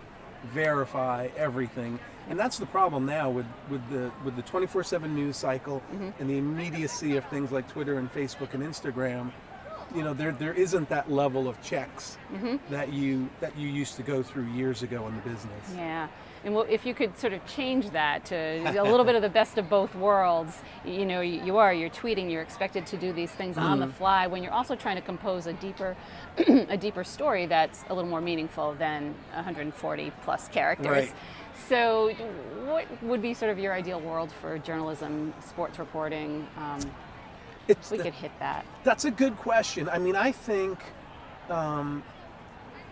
verify 0.53 1.29
everything. 1.37 1.99
And 2.31 2.39
that's 2.39 2.59
the 2.59 2.67
problem 2.67 3.05
now 3.07 3.29
with, 3.29 3.47
with 3.69 3.83
the 3.91 4.11
with 4.25 4.37
the 4.37 4.43
24/7 4.43 5.11
news 5.11 5.37
cycle 5.37 5.83
Mm-hmm. 5.93 6.11
and 6.21 6.31
the 6.31 6.39
immediacy 6.39 7.17
of 7.17 7.25
things 7.27 7.51
like 7.53 7.69
Twitter 7.69 7.99
and 7.99 8.13
Facebook 8.13 8.55
and 8.55 8.63
Instagram. 8.63 9.31
You 9.95 10.03
know, 10.03 10.13
there 10.15 10.33
there 10.33 10.53
isn't 10.55 10.89
that 10.89 11.11
level 11.11 11.49
of 11.49 11.61
checks 11.63 12.19
Mm-hmm. 12.35 12.57
that 12.73 12.93
you 12.93 13.29
that 13.41 13.57
you 13.57 13.69
used 13.69 13.95
to 13.97 14.03
go 14.03 14.23
through 14.23 14.47
years 14.47 14.83
ago 14.83 15.07
in 15.07 15.15
the 15.15 15.21
business. 15.23 15.73
Yeah. 15.75 16.09
And 16.45 16.55
well, 16.55 16.67
if 16.69 16.85
you 16.85 16.93
could 16.95 17.17
sort 17.17 17.33
of 17.33 17.47
change 17.47 17.89
that 17.91 18.25
to 18.27 18.37
a 18.79 18.83
little 18.83 19.05
bit 19.05 19.15
of 19.15 19.23
the 19.23 19.29
best 19.31 19.57
of 19.57 19.71
both 19.71 19.95
worlds, 19.95 20.59
you 20.85 21.07
know, 21.07 21.23
you, 21.23 21.57
are, 21.57 21.73
you're 21.73 21.89
tweeting, 21.89 22.31
you're 22.31 22.43
expected 22.43 22.85
to 22.89 22.99
do 22.99 23.13
these 23.15 23.31
things 23.31 23.57
on 23.57 23.79
Mm-hmm. 23.79 23.89
the 23.89 23.95
fly 23.95 24.27
when 24.27 24.43
you're 24.43 24.53
also 24.53 24.75
trying 24.77 24.97
to 24.97 25.01
compose 25.03 25.47
a 25.47 25.55
deeper, 25.55 25.97
a 26.69 26.77
deeper 26.77 27.03
story 27.03 27.47
that's 27.47 27.85
a 27.89 27.95
little 27.95 28.11
more 28.11 28.21
meaningful 28.21 28.75
than 28.75 29.15
140 29.33 30.13
plus 30.23 30.49
characters. 30.49 30.87
Right. 30.87 31.13
So, 31.69 32.11
what 32.67 32.85
would 33.03 33.23
be 33.23 33.33
sort 33.33 33.51
of 33.51 33.59
your 33.59 33.73
ideal 33.73 34.01
world 34.01 34.31
for 34.31 34.59
journalism, 34.59 35.33
sports 35.41 35.79
reporting? 35.79 36.47
Um, 36.59 36.81
It's 37.69 37.91
we 37.91 37.99
could 37.99 38.13
hit 38.13 38.33
that. 38.41 38.67
That's 38.85 39.05
a 39.07 39.11
good 39.11 39.37
question. 39.39 39.89
I 39.89 39.99
mean, 39.99 40.17
I 40.17 40.33
think, 40.33 40.79
um, 41.49 42.03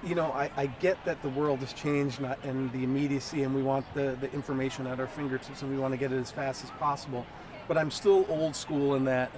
you 0.03 0.15
know, 0.15 0.33
I, 0.33 0.51
I 0.57 0.67
get 0.67 1.05
that 1.05 1.21
the 1.21 1.29
world 1.29 1.59
has 1.59 1.75
changed 1.75 2.21
not, 2.21 2.43
and 2.43 2.73
the 2.73 2.83
immediacy, 2.83 3.43
and 3.43 3.55
we 3.55 3.63
want 3.63 3.85
the, 3.95 4.17
the 4.21 4.33
information 4.33 4.87
at 4.87 4.99
our 4.99 5.07
fingertips, 5.07 5.61
and 5.61 5.71
we 5.71 5.79
want 5.79 5.93
to 5.93 5.99
get 5.99 6.11
it 6.11 6.19
as 6.19 6.31
fast 6.31 6.65
as 6.65 6.71
possible. 6.71 7.27
But 7.69 7.77
I'm 7.77 7.91
still 7.91 8.25
old 8.29 8.57
school 8.57 8.95
in 8.95 9.05
that 9.05 9.31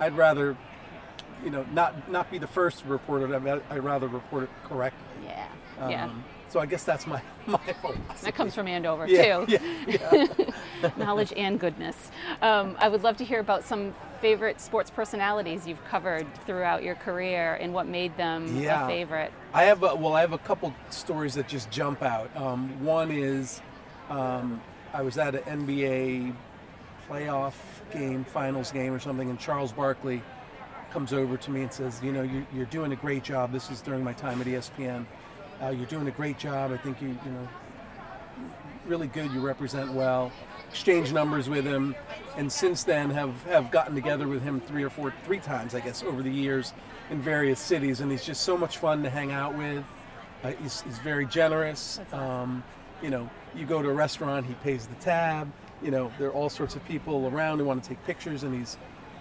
I'd 0.00 0.16
rather, 0.16 0.56
you 1.44 1.50
know, 1.50 1.64
not 1.72 2.10
not 2.10 2.30
be 2.30 2.38
the 2.38 2.46
first 2.46 2.80
to 2.80 2.88
report 2.88 3.22
it. 3.22 3.34
I'd, 3.34 3.62
I'd 3.70 3.84
rather 3.84 4.08
report 4.08 4.44
it 4.44 4.50
correctly. 4.64 5.04
Yeah. 5.24 5.48
yeah. 5.88 6.10
So 6.48 6.60
I 6.60 6.66
guess 6.66 6.82
that's 6.84 7.06
my 7.06 7.20
my 7.46 7.58
philosophy. 7.58 8.00
That 8.22 8.34
comes 8.34 8.54
from 8.54 8.68
Yeah, 8.68 8.74
Andover 8.76 9.06
too. 9.06 9.46
yeah, 9.86 10.26
knowledge 10.96 11.32
and 11.36 11.60
goodness. 11.60 12.10
Um, 12.40 12.76
I 12.78 12.88
would 12.88 13.02
love 13.02 13.16
to 13.18 13.24
hear 13.24 13.40
about 13.40 13.64
some 13.64 13.94
favorite 14.20 14.60
sports 14.60 14.90
personalities 14.90 15.66
you've 15.66 15.84
covered 15.84 16.26
throughout 16.46 16.82
your 16.82 16.94
career 16.96 17.54
and 17.60 17.72
what 17.74 17.86
made 17.86 18.16
them 18.16 18.56
Yeah. 18.56 18.84
a 18.84 18.88
favorite? 18.88 19.32
I 19.52 19.64
have 19.64 19.82
a, 19.82 19.94
well, 19.94 20.14
I 20.14 20.20
have 20.22 20.32
a 20.32 20.38
couple 20.38 20.74
stories 20.90 21.34
that 21.34 21.46
just 21.48 21.70
jump 21.70 22.02
out. 22.02 22.34
Um, 22.36 22.82
one 22.84 23.10
is 23.10 23.60
um, 24.08 24.60
I 24.92 25.02
was 25.02 25.18
at 25.18 25.34
an 25.34 25.66
NBA 25.66 26.34
playoff 27.08 27.54
game, 27.92 28.24
finals 28.24 28.72
game 28.72 28.92
or 28.92 28.98
something, 28.98 29.28
and 29.30 29.38
Charles 29.38 29.72
Barkley 29.72 30.22
comes 30.90 31.12
over 31.12 31.36
to 31.36 31.50
me 31.50 31.62
and 31.62 31.72
says, 31.72 32.00
"You 32.02 32.12
know, 32.12 32.22
you're, 32.22 32.46
you're 32.54 32.66
doing 32.66 32.92
a 32.92 32.96
great 32.96 33.22
job. 33.22 33.52
This 33.52 33.70
is 33.70 33.80
during 33.82 34.02
my 34.02 34.14
time 34.14 34.40
at 34.40 34.46
ESPN. 34.46 35.04
Uh, 35.62 35.70
you're 35.70 35.86
doing 35.86 36.06
a 36.06 36.12
great 36.12 36.38
job. 36.38 36.70
I 36.72 36.76
think 36.76 37.02
you, 37.02 37.08
you 37.08 37.30
know, 37.30 37.48
really 38.86 39.08
good. 39.08 39.30
You 39.32 39.40
represent 39.40 39.92
well. 39.92 40.30
Exchange 40.70 41.12
numbers 41.12 41.48
with 41.48 41.64
him, 41.64 41.94
and 42.36 42.52
since 42.52 42.84
then 42.84 43.10
have 43.10 43.42
have 43.44 43.70
gotten 43.70 43.94
together 43.94 44.28
with 44.28 44.42
him 44.42 44.60
three 44.60 44.82
or 44.82 44.90
four, 44.90 45.12
three 45.24 45.40
times, 45.40 45.74
I 45.74 45.80
guess, 45.80 46.02
over 46.02 46.22
the 46.22 46.30
years 46.30 46.74
in 47.10 47.20
various 47.20 47.58
cities. 47.58 48.00
And 48.00 48.10
he's 48.10 48.24
just 48.24 48.42
so 48.42 48.56
much 48.56 48.78
fun 48.78 49.02
to 49.02 49.10
hang 49.10 49.32
out 49.32 49.56
with. 49.56 49.84
Uh, 50.44 50.52
he's, 50.62 50.82
he's 50.82 50.98
very 50.98 51.26
generous. 51.26 52.00
Um, 52.12 52.62
you 53.02 53.10
know, 53.10 53.28
you 53.56 53.66
go 53.66 53.82
to 53.82 53.88
a 53.88 53.92
restaurant, 53.92 54.46
he 54.46 54.54
pays 54.54 54.86
the 54.86 54.94
tab. 54.96 55.50
You 55.82 55.90
know, 55.90 56.12
there 56.18 56.28
are 56.28 56.32
all 56.32 56.50
sorts 56.50 56.76
of 56.76 56.84
people 56.84 57.28
around 57.28 57.58
who 57.58 57.64
want 57.64 57.82
to 57.82 57.88
take 57.88 58.04
pictures, 58.04 58.42
and 58.42 58.54
he's 58.54 58.76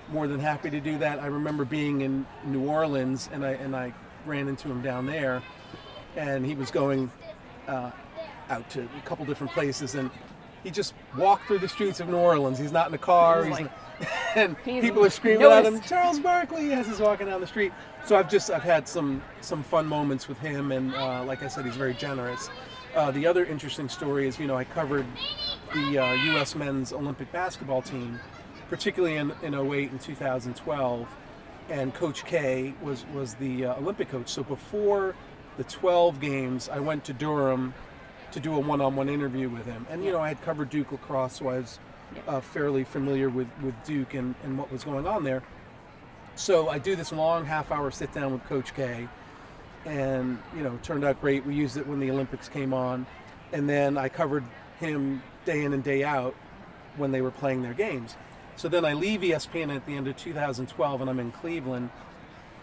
more 0.10 0.28
than 0.28 0.40
happy 0.40 0.70
to 0.70 0.80
do 0.80 0.98
that. 1.00 1.20
I 1.20 1.28
remember 1.28 1.66
being 1.66 2.02
in 2.02 2.26
New 2.46 2.68
Orleans, 2.68 3.30
and 3.32 3.46
I 3.46 3.52
and 3.52 3.76
I 3.76 3.94
ran 4.26 4.48
into 4.48 4.68
him 4.68 4.82
down 4.82 5.06
there, 5.06 5.42
and 6.18 6.46
he 6.46 6.56
was 6.56 6.72
going 6.72 7.10
uh, 7.68 7.92
out 8.50 8.70
to 8.72 8.82
a 8.82 9.02
couple 9.06 9.24
different 9.26 9.54
places, 9.54 9.96
and 9.96 10.10
he 10.64 10.72
just 10.72 10.94
walked 11.18 11.48
through 11.48 11.60
the 11.60 11.68
streets 11.70 12.00
of 12.00 12.10
New 12.10 12.18
Orleans. 12.18 12.58
He's 12.58 12.72
not 12.72 12.90
in 12.90 12.94
a 12.94 12.98
car, 12.98 13.46
He's 13.46 13.58
he's 13.58 13.66
like- 13.68 13.72
and 14.36 14.56
He's 14.64 14.84
people 14.84 15.04
are 15.04 15.10
screaming 15.10 15.42
at 15.48 15.66
him. 15.66 15.82
Charles 15.82 16.20
Barkley, 16.20 16.72
as 16.74 16.86
he's 16.86 17.00
walking 17.00 17.26
down 17.28 17.42
the 17.42 17.48
street. 17.48 17.72
So 18.06 18.16
I've 18.16 18.30
just 18.30 18.52
I've 18.52 18.62
had 18.64 18.88
some 18.88 19.24
some 19.42 19.64
fun 19.64 19.88
moments 19.88 20.28
with 20.28 20.38
him, 20.40 20.72
and 20.72 20.94
uh, 20.94 21.24
like 21.24 21.42
I 21.42 21.48
said, 21.48 21.66
he's 21.66 21.76
very 21.78 21.94
generous. 21.96 22.50
Uh, 22.96 23.12
the 23.12 23.26
other 23.26 23.46
interesting 23.46 23.90
story 23.90 24.28
is, 24.28 24.40
you 24.40 24.46
know, 24.48 24.56
I 24.56 24.64
covered 24.64 25.06
the 25.74 25.98
uh, 26.00 26.14
U.S. 26.14 26.56
men's 26.56 26.94
Olympic 26.94 27.32
basketball 27.32 27.82
team, 27.82 28.20
particularly 28.70 29.16
in, 29.16 29.34
in 29.44 29.54
08 29.54 29.92
and 29.92 30.02
2012, 30.02 31.08
and 31.70 31.94
Coach 31.94 32.24
K 32.26 32.74
was 32.84 33.06
was 33.14 33.34
the 33.36 33.66
uh, 33.66 33.76
Olympic 33.78 34.10
coach. 34.10 34.30
So 34.30 34.44
before 34.44 35.16
the 35.58 35.64
12 35.64 36.20
games, 36.20 36.70
I 36.70 36.80
went 36.80 37.04
to 37.06 37.14
Durham 37.14 37.74
to 38.32 38.40
do 38.40 38.56
a 38.56 38.60
one-on-one 38.60 39.10
interview 39.10 39.50
with 39.50 39.66
him, 39.66 39.86
and 39.90 40.04
you 40.04 40.12
know, 40.12 40.20
I 40.20 40.28
had 40.30 40.42
covered 40.44 40.70
Duke 40.70 40.92
lacrosse, 40.92 41.38
so 41.38 41.50
I 41.50 41.58
was 41.58 41.80
uh, 42.28 42.42
fairly 42.42 42.84
familiar 42.84 43.30
with, 43.30 43.48
with 43.62 43.76
Duke 43.84 44.14
and, 44.14 44.36
and 44.44 44.58
what 44.58 44.72
was 44.72 44.84
going 44.84 45.08
on 45.08 45.24
there. 45.24 45.44
So 46.36 46.70
I 46.70 46.78
do 46.78 46.96
this 46.96 47.12
long 47.12 47.46
half-hour 47.46 47.90
sit-down 47.92 48.32
with 48.32 48.44
Coach 48.46 48.76
K, 48.76 49.08
and 49.86 50.38
you 50.56 50.62
know, 50.62 50.74
it 50.76 50.84
turned 50.84 51.04
out 51.04 51.20
great. 51.20 51.46
We 51.46 51.56
used 51.56 51.78
it 51.78 51.88
when 51.88 52.00
the 52.00 52.12
Olympics 52.12 52.48
came 52.48 52.74
on, 52.74 53.08
and 53.52 53.68
then 53.68 53.98
I 53.98 54.10
covered 54.10 54.44
him 54.80 55.24
day 55.46 55.64
in 55.64 55.74
and 55.74 55.84
day 55.84 56.04
out 56.04 56.36
when 56.98 57.12
they 57.12 57.22
were 57.22 57.32
playing 57.32 57.64
their 57.64 57.74
games. 57.74 58.16
So 58.56 58.68
then 58.68 58.86
I 58.86 58.94
leave 58.94 59.22
ESPN 59.22 59.76
at 59.76 59.86
the 59.86 59.96
end 59.96 60.08
of 60.08 60.18
2012, 60.18 61.02
and 61.02 61.10
I'm 61.10 61.20
in 61.20 61.32
Cleveland, 61.32 61.90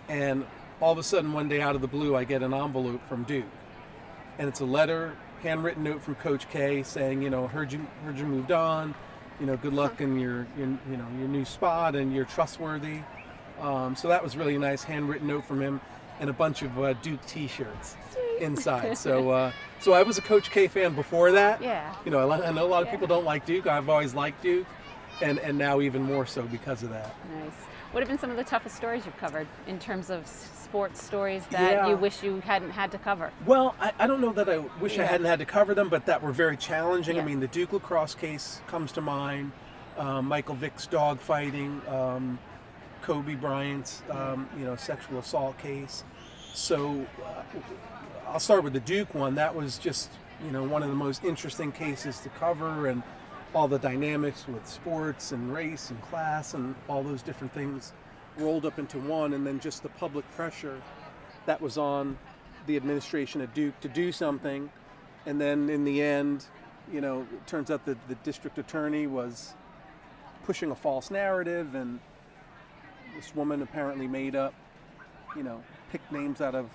and 0.08 0.44
all 0.80 0.92
of 0.92 0.98
a 0.98 1.02
sudden 1.02 1.32
one 1.32 1.48
day 1.48 1.60
out 1.60 1.74
of 1.74 1.80
the 1.80 1.88
blue, 1.88 2.16
I 2.16 2.24
get 2.24 2.42
an 2.42 2.52
envelope 2.54 3.00
from 3.08 3.24
Duke, 3.24 3.44
and 4.38 4.48
it's 4.48 4.60
a 4.60 4.64
letter, 4.64 5.14
handwritten 5.42 5.84
note 5.84 6.02
from 6.02 6.14
Coach 6.16 6.48
K 6.50 6.82
saying, 6.82 7.22
you 7.22 7.30
know, 7.30 7.46
heard 7.46 7.72
you 7.72 7.86
heard 8.04 8.18
you 8.18 8.24
moved 8.26 8.52
on, 8.52 8.94
you 9.40 9.46
know, 9.46 9.56
good 9.56 9.72
luck 9.74 10.00
in 10.00 10.18
your, 10.18 10.46
your 10.58 10.68
you 10.90 10.96
know 10.96 11.06
your 11.18 11.28
new 11.28 11.44
spot, 11.44 11.94
and 11.94 12.14
you're 12.14 12.24
trustworthy. 12.24 12.98
Um, 13.60 13.94
so 13.94 14.08
that 14.08 14.22
was 14.22 14.36
really 14.36 14.56
a 14.56 14.58
nice, 14.58 14.82
handwritten 14.82 15.28
note 15.28 15.44
from 15.44 15.60
him, 15.62 15.80
and 16.20 16.28
a 16.28 16.32
bunch 16.32 16.62
of 16.62 16.76
uh, 16.78 16.92
Duke 16.94 17.24
T-shirts 17.26 17.96
inside. 18.40 18.98
so 18.98 19.30
uh, 19.30 19.52
so 19.80 19.92
I 19.92 20.02
was 20.02 20.18
a 20.18 20.22
Coach 20.22 20.50
K 20.50 20.66
fan 20.66 20.94
before 20.94 21.30
that. 21.32 21.62
Yeah. 21.62 21.94
You 22.04 22.10
know, 22.10 22.28
I, 22.30 22.48
I 22.48 22.50
know 22.52 22.66
a 22.66 22.68
lot 22.68 22.82
of 22.82 22.86
Yeah. 22.88 22.92
people 22.92 23.06
don't 23.06 23.24
like 23.24 23.46
Duke. 23.46 23.66
I've 23.68 23.88
always 23.88 24.12
liked 24.14 24.42
Duke, 24.42 24.66
and 25.22 25.38
and 25.38 25.56
now 25.56 25.80
even 25.80 26.02
more 26.02 26.26
so 26.26 26.42
because 26.42 26.82
of 26.82 26.90
that. 26.90 27.14
Nice. 27.32 27.52
What 27.94 28.00
have 28.00 28.08
been 28.08 28.18
some 28.18 28.32
of 28.32 28.36
the 28.36 28.42
toughest 28.42 28.74
stories 28.74 29.06
you've 29.06 29.16
covered 29.18 29.46
in 29.68 29.78
terms 29.78 30.10
of 30.10 30.26
sports 30.26 31.00
stories 31.00 31.46
that 31.52 31.74
Yeah. 31.74 31.86
you 31.86 31.96
wish 31.96 32.24
you 32.24 32.40
hadn't 32.40 32.72
had 32.72 32.90
to 32.90 32.98
cover? 32.98 33.30
Well, 33.46 33.76
I, 33.80 33.92
I 34.00 34.08
don't 34.08 34.20
know 34.20 34.32
that 34.32 34.48
I 34.48 34.58
wish 34.80 34.98
I 34.98 35.04
hadn't 35.04 35.26
had 35.28 35.38
to 35.38 35.44
cover 35.44 35.74
them, 35.74 35.88
but 35.88 36.04
that 36.06 36.20
were 36.20 36.32
very 36.32 36.56
challenging. 36.56 37.14
Yeah. 37.14 37.22
I 37.22 37.24
mean, 37.24 37.38
the 37.38 37.46
Duke 37.46 37.72
lacrosse 37.72 38.16
case 38.16 38.60
comes 38.66 38.90
to 38.92 39.00
mind. 39.00 39.52
Um, 39.96 40.26
Michael 40.26 40.56
Vick's 40.56 40.88
dog 40.88 41.20
fighting, 41.20 41.80
um, 41.86 42.36
Kobe 43.02 43.36
Bryant's 43.36 44.02
um, 44.10 44.48
you 44.58 44.64
know 44.64 44.74
sexual 44.74 45.20
assault 45.20 45.56
case. 45.58 46.02
So 46.52 47.06
uh, 47.24 47.42
I'll 48.26 48.40
start 48.40 48.64
with 48.64 48.72
the 48.72 48.80
Duke 48.80 49.14
one. 49.14 49.36
That 49.36 49.54
was 49.54 49.78
just 49.78 50.10
you 50.44 50.50
know 50.50 50.64
one 50.64 50.82
of 50.82 50.88
the 50.88 50.96
most 50.96 51.22
interesting 51.22 51.70
cases 51.70 52.18
to 52.22 52.28
cover, 52.30 52.88
and 52.88 53.04
all 53.54 53.68
the 53.68 53.78
dynamics 53.78 54.46
with 54.48 54.66
sports 54.66 55.32
and 55.32 55.54
race 55.54 55.90
and 55.90 56.02
class 56.02 56.54
and 56.54 56.74
all 56.88 57.02
those 57.02 57.22
different 57.22 57.52
things 57.52 57.92
rolled 58.36 58.66
up 58.66 58.80
into 58.80 58.98
one, 58.98 59.32
and 59.32 59.46
then 59.46 59.60
just 59.60 59.82
the 59.82 59.88
public 59.90 60.28
pressure 60.32 60.80
that 61.46 61.60
was 61.60 61.78
on 61.78 62.18
the 62.66 62.76
administration 62.76 63.40
at 63.40 63.54
Duke 63.54 63.78
to 63.80 63.88
do 63.88 64.10
something, 64.10 64.68
and 65.26 65.40
then 65.40 65.70
in 65.70 65.84
the 65.84 66.02
end, 66.02 66.46
you 66.92 67.00
know, 67.00 67.26
it 67.32 67.46
turns 67.46 67.70
out 67.70 67.84
that 67.86 67.96
the 68.08 68.16
district 68.16 68.58
attorney 68.58 69.06
was 69.06 69.54
pushing 70.44 70.70
a 70.72 70.74
false 70.74 71.10
narrative, 71.10 71.76
and 71.76 72.00
this 73.14 73.34
woman 73.36 73.62
apparently 73.62 74.08
made 74.08 74.34
up, 74.34 74.52
you 75.36 75.44
know, 75.44 75.62
picked 75.92 76.10
names 76.10 76.40
out 76.40 76.56
of 76.56 76.68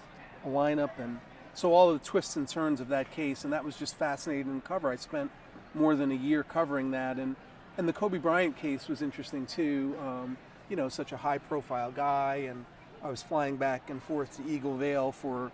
a 0.45 0.47
lineup, 0.47 0.91
and 0.97 1.19
so 1.53 1.73
all 1.73 1.91
the 1.91 1.99
twists 1.99 2.37
and 2.37 2.47
turns 2.47 2.79
of 2.79 2.87
that 2.87 3.11
case, 3.11 3.43
and 3.43 3.51
that 3.51 3.65
was 3.65 3.75
just 3.75 3.95
fascinating 3.95 4.61
to 4.61 4.67
cover. 4.67 4.89
I 4.89 4.95
spent 4.95 5.29
more 5.73 5.95
than 5.95 6.11
a 6.11 6.15
year 6.15 6.43
covering 6.43 6.91
that, 6.91 7.17
and 7.17 7.35
and 7.77 7.87
the 7.87 7.93
Kobe 7.93 8.17
Bryant 8.17 8.57
case 8.57 8.87
was 8.87 9.01
interesting 9.01 9.45
too. 9.45 9.95
Um, 10.01 10.37
you 10.69 10.75
know, 10.75 10.87
such 10.87 11.11
a 11.13 11.17
high-profile 11.17 11.91
guy, 11.91 12.47
and 12.47 12.63
I 13.03 13.09
was 13.09 13.23
flying 13.23 13.57
back 13.57 13.89
and 13.89 14.03
forth 14.03 14.37
to 14.37 14.47
Eagle 14.47 14.77
Vale 14.77 15.11
for, 15.11 15.51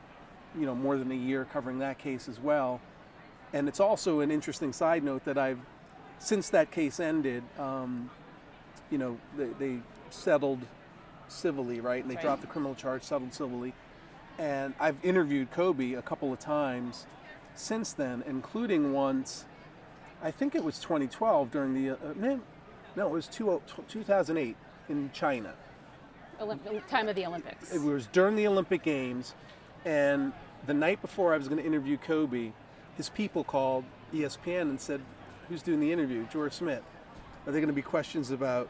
you 0.59 0.65
know, 0.65 0.75
more 0.75 0.97
than 0.97 1.09
a 1.09 1.15
year 1.15 1.47
covering 1.53 1.79
that 1.79 1.99
case 1.99 2.27
as 2.27 2.37
well. 2.37 2.81
And 3.53 3.69
it's 3.69 3.79
also 3.79 4.19
an 4.19 4.29
interesting 4.29 4.73
side 4.73 5.05
note 5.05 5.23
that 5.23 5.37
I've, 5.37 5.59
since 6.19 6.49
that 6.49 6.69
case 6.69 6.99
ended, 6.99 7.43
um, 7.57 8.09
you 8.91 8.97
know, 8.97 9.17
they, 9.37 9.47
they 9.57 9.79
settled 10.09 10.59
civilly, 11.29 11.79
right? 11.79 12.01
And 12.01 12.11
they 12.11 12.15
Right. 12.15 12.23
dropped 12.23 12.41
the 12.41 12.47
criminal 12.47 12.75
charge, 12.75 13.03
settled 13.03 13.33
civilly. 13.33 13.73
And 14.37 14.73
I've 14.81 14.97
interviewed 15.01 15.49
Kobe 15.51 15.93
a 15.93 16.01
couple 16.01 16.33
of 16.33 16.39
times 16.39 17.05
since 17.55 17.93
then, 17.93 18.21
including 18.27 18.91
once, 18.91 19.45
I 20.25 20.31
think 20.31 20.55
it 20.55 20.63
was 20.63 20.79
2012 20.79 21.51
during 21.51 21.75
the, 21.75 21.91
uh, 21.91 21.93
uh 21.93 22.13
no, 22.15 22.41
no, 22.95 23.07
it 23.07 23.11
was 23.11 23.27
two, 23.27 23.61
2008 23.87 24.57
in 24.89 25.11
China. 25.13 25.53
Olymp- 26.41 26.87
time 26.87 27.07
of 27.07 27.15
the 27.15 27.27
Olympics. 27.27 27.71
It 27.71 27.79
was 27.79 28.07
during 28.07 28.35
the 28.35 28.47
Olympic 28.47 28.81
Games, 28.81 29.35
and 29.85 30.33
the 30.65 30.73
night 30.73 30.99
before 31.03 31.31
I 31.35 31.37
was 31.37 31.47
going 31.47 31.61
to 31.61 31.65
interview 31.65 31.97
Kobe, 31.97 32.53
his 32.97 33.07
people 33.09 33.43
called 33.43 33.83
ESPN 34.11 34.61
and 34.61 34.81
said, 34.81 34.99
"Who's 35.47 35.61
doing 35.61 35.79
the 35.79 35.91
interview? 35.91 36.25
George 36.33 36.53
Smith. 36.53 36.83
Are 37.45 37.51
there 37.51 37.61
going 37.61 37.67
to 37.67 37.73
be 37.73 37.83
questions 37.83 38.31
about 38.31 38.67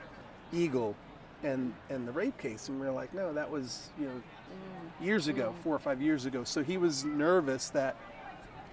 Eagle 0.51 0.93
and 1.41 1.73
and 1.89 2.05
the 2.05 2.11
rape 2.11 2.37
case?" 2.37 2.67
And 2.67 2.79
we 2.81 2.85
are 2.85 2.91
like, 2.91 3.13
"No, 3.13 3.33
that 3.33 3.49
was 3.49 3.89
you 3.97 4.05
know 4.05 4.11
mm. 4.11 5.05
years 5.05 5.27
ago, 5.27 5.55
mm. 5.57 5.63
four 5.63 5.73
or 5.73 5.79
five 5.79 6.01
years 6.01 6.25
ago." 6.25 6.43
So 6.43 6.63
he 6.63 6.77
was 6.77 7.05
nervous 7.05 7.69
that 7.69 7.95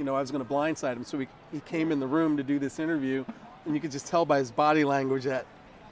you 0.02 0.06
know 0.06 0.16
I 0.16 0.21
was 0.21 0.32
going 0.32 0.44
to 0.44 0.52
blindside 0.52 0.97
him. 0.97 1.04
So 1.04 1.21
he 1.21 1.28
he 1.52 1.61
came 1.61 1.92
in 1.92 2.00
the 2.00 2.09
room 2.09 2.37
to 2.37 2.42
do 2.42 2.59
this 2.59 2.80
interview, 2.80 3.25
and 3.64 3.73
you 3.73 3.80
could 3.80 3.92
just 3.92 4.09
tell 4.09 4.25
by 4.26 4.38
his 4.38 4.50
body 4.50 4.82
language 4.82 5.23
that 5.25 5.47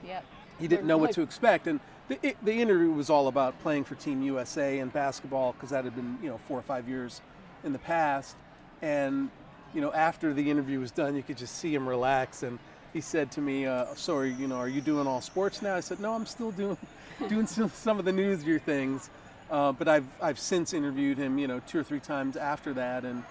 Yep. 0.05 0.25
he 0.59 0.67
didn't 0.67 0.89
know 0.89 0.99
what 0.99 1.13
to 1.13 1.23
expect. 1.23 1.69
And 1.69 1.79
the, 2.09 2.19
it, 2.27 2.45
the 2.45 2.55
interview 2.55 2.91
was 2.91 3.09
all 3.09 3.29
about 3.29 3.61
playing 3.61 3.85
for 3.85 3.95
Team 3.95 4.21
USA 4.23 4.81
and 4.81 4.93
basketball 4.93 5.53
because 5.53 5.71
that 5.71 5.85
had 5.85 5.95
been, 5.95 6.19
you 6.21 6.29
know, 6.29 6.41
four 6.49 6.59
or 6.59 6.63
five 6.63 6.89
years 6.89 7.21
in 7.63 7.73
the 7.73 7.79
past. 7.79 8.35
And, 8.83 9.31
you 9.75 9.81
know, 9.81 9.93
after 9.93 10.35
the 10.35 10.51
interview 10.51 10.81
was 10.81 10.91
done, 10.91 11.15
you 11.15 11.23
could 11.23 11.37
just 11.39 11.55
see 11.55 11.73
him 11.73 11.89
relax. 11.89 12.43
And 12.43 12.59
he 12.93 13.01
said 13.01 13.31
to 13.33 13.41
me, 13.41 13.67
uh, 13.67 13.95
"So, 13.95 14.17
are, 14.17 14.27
you 14.27 14.49
know, 14.49 14.57
are 14.57 14.69
you 14.69 14.81
doing 14.81 15.07
all 15.07 15.21
sports 15.21 15.63
now?" 15.63 15.77
I 15.77 15.81
said, 15.81 16.01
"No, 16.01 16.15
I'm 16.15 16.27
still 16.27 16.51
doing 16.51 16.77
doing 17.29 17.47
some, 17.47 17.71
some 17.71 18.01
of 18.01 18.05
the 18.05 18.13
newsview 18.13 18.61
things." 18.61 19.09
Uh, 19.51 19.71
but 19.71 19.87
I've 19.87 20.07
I've 20.21 20.41
since 20.41 20.75
interviewed 20.75 21.19
him, 21.19 21.39
you 21.39 21.47
know, 21.47 21.61
two 21.69 21.79
or 21.79 21.85
three 21.85 22.01
times 22.01 22.37
after 22.37 22.73
that, 22.75 23.05
and 23.05 23.23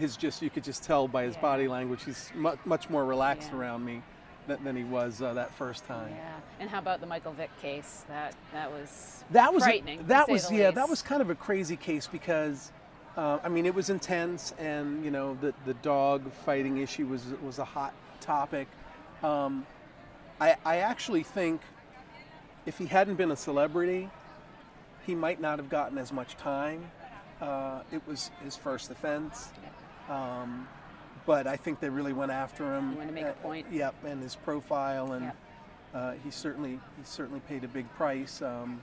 his 0.00 0.16
just 0.16 0.42
you 0.42 0.50
could 0.50 0.64
just 0.64 0.82
tell 0.82 1.06
by 1.06 1.24
his 1.24 1.34
Yeah. 1.36 1.40
body 1.42 1.68
language, 1.68 2.02
he's 2.04 2.30
much 2.34 2.58
much 2.64 2.90
more 2.90 3.04
relaxed 3.04 3.50
Yeah. 3.52 3.58
around 3.58 3.84
me 3.84 4.02
than, 4.48 4.64
than 4.64 4.74
he 4.76 4.84
was 4.84 5.20
uh, 5.22 5.34
that 5.34 5.52
first 5.54 5.84
time. 5.84 6.10
Yeah. 6.16 6.32
And 6.58 6.68
how 6.70 6.78
about 6.78 7.00
the 7.00 7.06
Michael 7.06 7.32
Vick 7.32 7.50
case? 7.60 8.04
That 8.08 8.34
that 8.52 8.72
was 8.72 9.22
that 9.30 9.52
was 9.54 9.62
a- 9.62 9.66
frightening. 9.66 9.98
to 9.98 10.04
that 10.04 10.28
was 10.28 10.50
yeah 10.50 10.66
least. 10.66 10.74
that 10.76 10.88
was 10.88 11.02
kind 11.02 11.22
of 11.22 11.30
a 11.30 11.34
crazy 11.34 11.76
case 11.76 12.06
because 12.08 12.72
uh, 13.16 13.38
I 13.44 13.48
mean 13.48 13.66
it 13.66 13.74
was 13.74 13.90
intense 13.90 14.52
and 14.58 15.04
you 15.04 15.10
know 15.10 15.34
the 15.40 15.52
the 15.66 15.74
dog 15.74 16.32
fighting 16.44 16.78
issue 16.78 17.06
was 17.06 17.24
was 17.42 17.58
a 17.58 17.64
hot 17.64 17.92
topic. 18.20 18.66
Um, 19.22 19.66
I 20.40 20.56
I 20.64 20.76
actually 20.78 21.22
think 21.22 21.60
if 22.66 22.78
he 22.78 22.86
hadn't 22.86 23.16
been 23.16 23.30
a 23.30 23.36
celebrity, 23.36 24.08
he 25.06 25.14
might 25.14 25.40
not 25.40 25.58
have 25.58 25.68
gotten 25.68 25.98
as 25.98 26.12
much 26.12 26.36
time. 26.36 26.90
Uh, 27.40 27.80
it 27.90 28.02
was 28.06 28.30
his 28.44 28.54
first 28.54 28.90
offense. 28.90 29.48
Um, 30.10 30.68
but 31.26 31.46
I 31.46 31.56
think 31.56 31.80
they 31.80 31.88
really 31.88 32.12
went 32.12 32.32
after 32.32 32.74
him. 32.74 32.90
You 32.92 32.96
want 32.96 33.08
to 33.08 33.14
make 33.14 33.24
a 33.24 33.30
Uh, 33.30 33.34
point. 33.34 33.66
Yep, 33.70 33.94
and 34.04 34.22
his 34.22 34.34
profile, 34.36 35.12
and 35.12 35.26
Yep. 35.26 35.36
uh, 35.94 36.12
he 36.24 36.30
certainly 36.30 36.72
he 36.96 37.04
certainly 37.04 37.40
paid 37.40 37.62
a 37.64 37.68
big 37.68 37.90
price. 37.94 38.42
Um, 38.42 38.82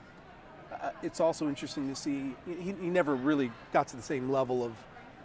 uh, 0.72 0.90
it's 1.02 1.20
also 1.20 1.48
interesting 1.48 1.88
to 1.88 1.94
see 1.94 2.34
he, 2.46 2.72
he 2.72 2.88
never 2.90 3.14
really 3.14 3.50
got 3.72 3.88
to 3.88 3.96
the 3.96 4.02
same 4.02 4.30
level 4.30 4.64
of 4.64 4.72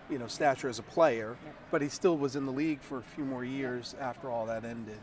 you 0.10 0.18
know 0.18 0.28
stature 0.28 0.68
as 0.68 0.80
a 0.80 0.84
player, 0.84 1.38
Yep. 1.46 1.56
but 1.72 1.82
he 1.82 1.88
still 1.90 2.18
was 2.18 2.36
in 2.36 2.46
the 2.46 2.52
league 2.52 2.82
for 2.82 2.98
a 2.98 3.04
few 3.04 3.24
more 3.24 3.46
years 3.46 3.96
after 4.02 4.30
all 4.30 4.46
that 4.48 4.66
ended. 4.66 5.00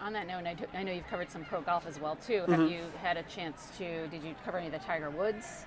On 0.00 0.12
that 0.12 0.26
note, 0.26 0.46
I, 0.46 0.54
do- 0.54 0.66
I 0.74 0.82
know 0.82 0.92
you've 0.92 1.06
covered 1.08 1.30
some 1.30 1.44
pro 1.44 1.60
golf 1.62 1.86
as 1.86 1.98
well 2.00 2.16
too. 2.16 2.42
Mm-hmm. 2.42 2.52
Have 2.52 2.70
you 2.70 2.80
had 3.02 3.16
a 3.16 3.22
chance 3.24 3.70
to? 3.78 4.06
Did 4.08 4.22
you 4.22 4.34
cover 4.44 4.58
any 4.58 4.66
of 4.66 4.72
the 4.72 4.78
Tiger 4.80 5.10
Woods 5.10 5.64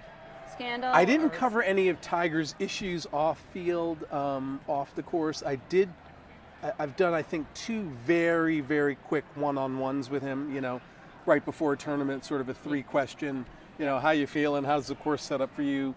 scandal? 0.52 0.92
I 0.94 1.06
didn't 1.06 1.32
cover 1.32 1.62
any 1.64 1.90
of 1.90 2.00
Tiger's 2.02 2.56
issues 2.60 3.08
off 3.14 3.40
field, 3.54 4.12
um, 4.12 4.60
off 4.68 4.94
the 4.96 5.04
course. 5.04 5.44
I 5.46 5.56
did. 5.70 5.90
I- 6.64 6.74
I've 6.80 6.96
done, 6.96 7.14
I 7.14 7.22
think, 7.22 7.48
two 7.54 7.84
very, 8.06 8.60
very 8.62 8.96
quick 8.96 9.26
one-on-ones 9.36 10.10
with 10.10 10.24
him. 10.24 10.54
You 10.54 10.62
know, 10.62 10.82
right 11.26 11.44
before 11.44 11.74
a 11.74 11.78
tournament, 11.78 12.26
sort 12.26 12.42
of 12.42 12.50
a 12.50 12.54
three-question. 12.54 13.46
You 13.78 13.86
know, 13.86 14.00
how 14.00 14.12
you 14.12 14.28
feeling? 14.28 14.64
How's 14.64 14.88
the 14.88 14.96
course 14.96 15.22
set 15.24 15.42
up 15.42 15.54
for 15.56 15.62
you? 15.64 15.94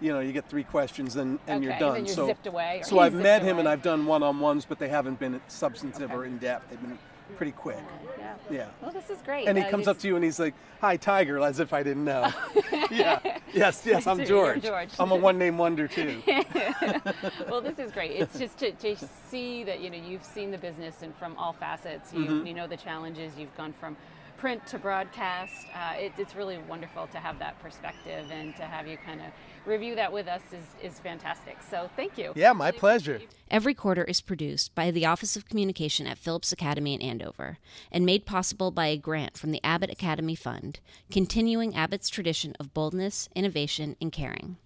You 0.00 0.12
know, 0.12 0.20
you 0.20 0.32
get 0.32 0.48
three 0.48 0.64
questions, 0.64 1.14
and, 1.16 1.38
and 1.46 1.62
you're 1.62 1.72
Okay, 1.72 1.80
done. 1.80 1.94
then 1.94 2.06
you're 2.06 2.14
so, 2.14 2.26
zipped 2.26 2.48
away, 2.48 2.82
so 2.84 2.98
I've 2.98 3.14
met 3.14 3.36
zipped 3.40 3.44
him, 3.44 3.58
and. 3.60 3.68
I've 3.68 3.82
done 3.82 4.04
one-on-ones, 4.04 4.64
but 4.68 4.80
they 4.80 4.88
haven't 4.88 5.20
been 5.20 5.40
substantive 5.46 6.10
Okay. 6.10 6.14
or 6.14 6.24
in 6.24 6.38
depth. 6.38 6.68
They've 6.70 6.80
been 6.82 6.98
pretty 7.36 7.52
quick. 7.52 7.78
Yeah. 8.18 8.34
Yeah. 8.50 8.66
Well, 8.80 8.90
this 8.92 9.08
is 9.10 9.18
great. 9.22 9.48
And 9.48 9.56
he 9.58 9.64
Uh, 9.64 9.70
comes 9.70 9.88
up 9.88 9.98
to 10.00 10.08
you 10.08 10.14
and 10.16 10.24
he's 10.24 10.38
like, 10.38 10.54
"Hi, 10.80 10.96
Tiger," 10.96 11.38
as 11.40 11.60
if 11.60 11.72
I 11.72 11.82
didn't 11.82 12.04
know. 12.04 12.30
yeah. 12.90 13.18
Yes. 13.52 13.82
Yes. 13.84 14.06
I'm 14.06 14.24
George. 14.24 14.62
George. 14.62 14.90
I'm 14.98 15.10
a 15.12 15.16
one-name 15.16 15.58
wonder 15.58 15.86
too. 15.88 16.22
well, 17.48 17.60
this 17.60 17.78
is 17.78 17.92
great. 17.92 18.12
It's 18.12 18.38
just 18.38 18.58
to, 18.58 18.72
to 18.72 18.96
see 19.28 19.64
that 19.64 19.80
you 19.80 19.90
know 19.90 19.96
you've 19.96 20.24
seen 20.24 20.50
the 20.50 20.58
business 20.58 21.02
and 21.02 21.14
from 21.16 21.36
all 21.36 21.52
facets. 21.52 22.12
You, 22.12 22.22
Mm-hmm. 22.22 22.46
you 22.46 22.54
know 22.54 22.66
the 22.66 22.76
challenges. 22.76 23.32
You've 23.36 23.54
gone 23.56 23.72
from 23.72 23.96
print 24.42 24.66
to 24.66 24.76
broadcast. 24.76 25.68
Uh, 25.72 25.94
it, 25.96 26.12
it's 26.18 26.34
really 26.34 26.58
wonderful 26.68 27.06
to 27.06 27.18
have 27.18 27.38
that 27.38 27.56
perspective 27.62 28.26
and 28.32 28.56
to 28.56 28.64
have 28.64 28.88
you 28.88 28.96
kind 28.96 29.20
of 29.20 29.28
review 29.64 29.94
that 29.94 30.12
with 30.12 30.26
us 30.26 30.42
is, 30.52 30.92
is 30.92 30.98
fantastic. 30.98 31.58
So 31.70 31.88
thank 31.94 32.18
you. 32.18 32.32
Yeah, 32.34 32.52
my 32.52 32.72
pleasure. 32.72 33.20
Every 33.52 33.72
quarter 33.72 34.02
is 34.02 34.20
produced 34.20 34.74
by 34.74 34.90
the 34.90 35.06
Office 35.06 35.36
of 35.36 35.48
Communication 35.48 36.08
at 36.08 36.18
Phillips 36.18 36.50
Academy 36.50 36.92
in 36.92 37.00
Andover 37.00 37.58
and 37.92 38.04
made 38.04 38.26
possible 38.26 38.72
by 38.72 38.86
a 38.88 38.96
grant 38.96 39.38
from 39.38 39.52
the 39.52 39.62
Abbott 39.62 39.90
Academy 39.90 40.34
Fund, 40.34 40.80
continuing 41.08 41.76
Abbott's 41.76 42.08
tradition 42.08 42.56
of 42.58 42.74
boldness, 42.74 43.28
innovation, 43.36 43.94
and 44.00 44.10
caring. 44.10 44.56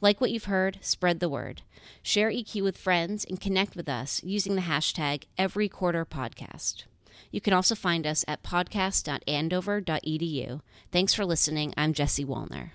Like 0.00 0.20
what 0.20 0.30
you've 0.30 0.44
heard, 0.44 0.78
spread 0.80 1.18
the 1.18 1.28
word. 1.28 1.62
Share 2.04 2.30
EQ 2.30 2.62
with 2.62 2.78
friends 2.78 3.24
and 3.24 3.40
connect 3.40 3.74
with 3.74 3.88
us 3.88 4.22
using 4.22 4.54
the 4.54 4.62
hashtag 4.62 5.24
EveryQuarterPodcast. 5.40 6.84
You 7.30 7.40
can 7.40 7.52
also 7.52 7.74
find 7.74 8.06
us 8.06 8.24
at 8.28 8.42
podcast.andover.edu. 8.42 10.60
Thanks 10.90 11.14
for 11.14 11.24
listening. 11.24 11.72
I'm 11.76 11.92
Jesse 11.92 12.24
Wallner. 12.24 12.70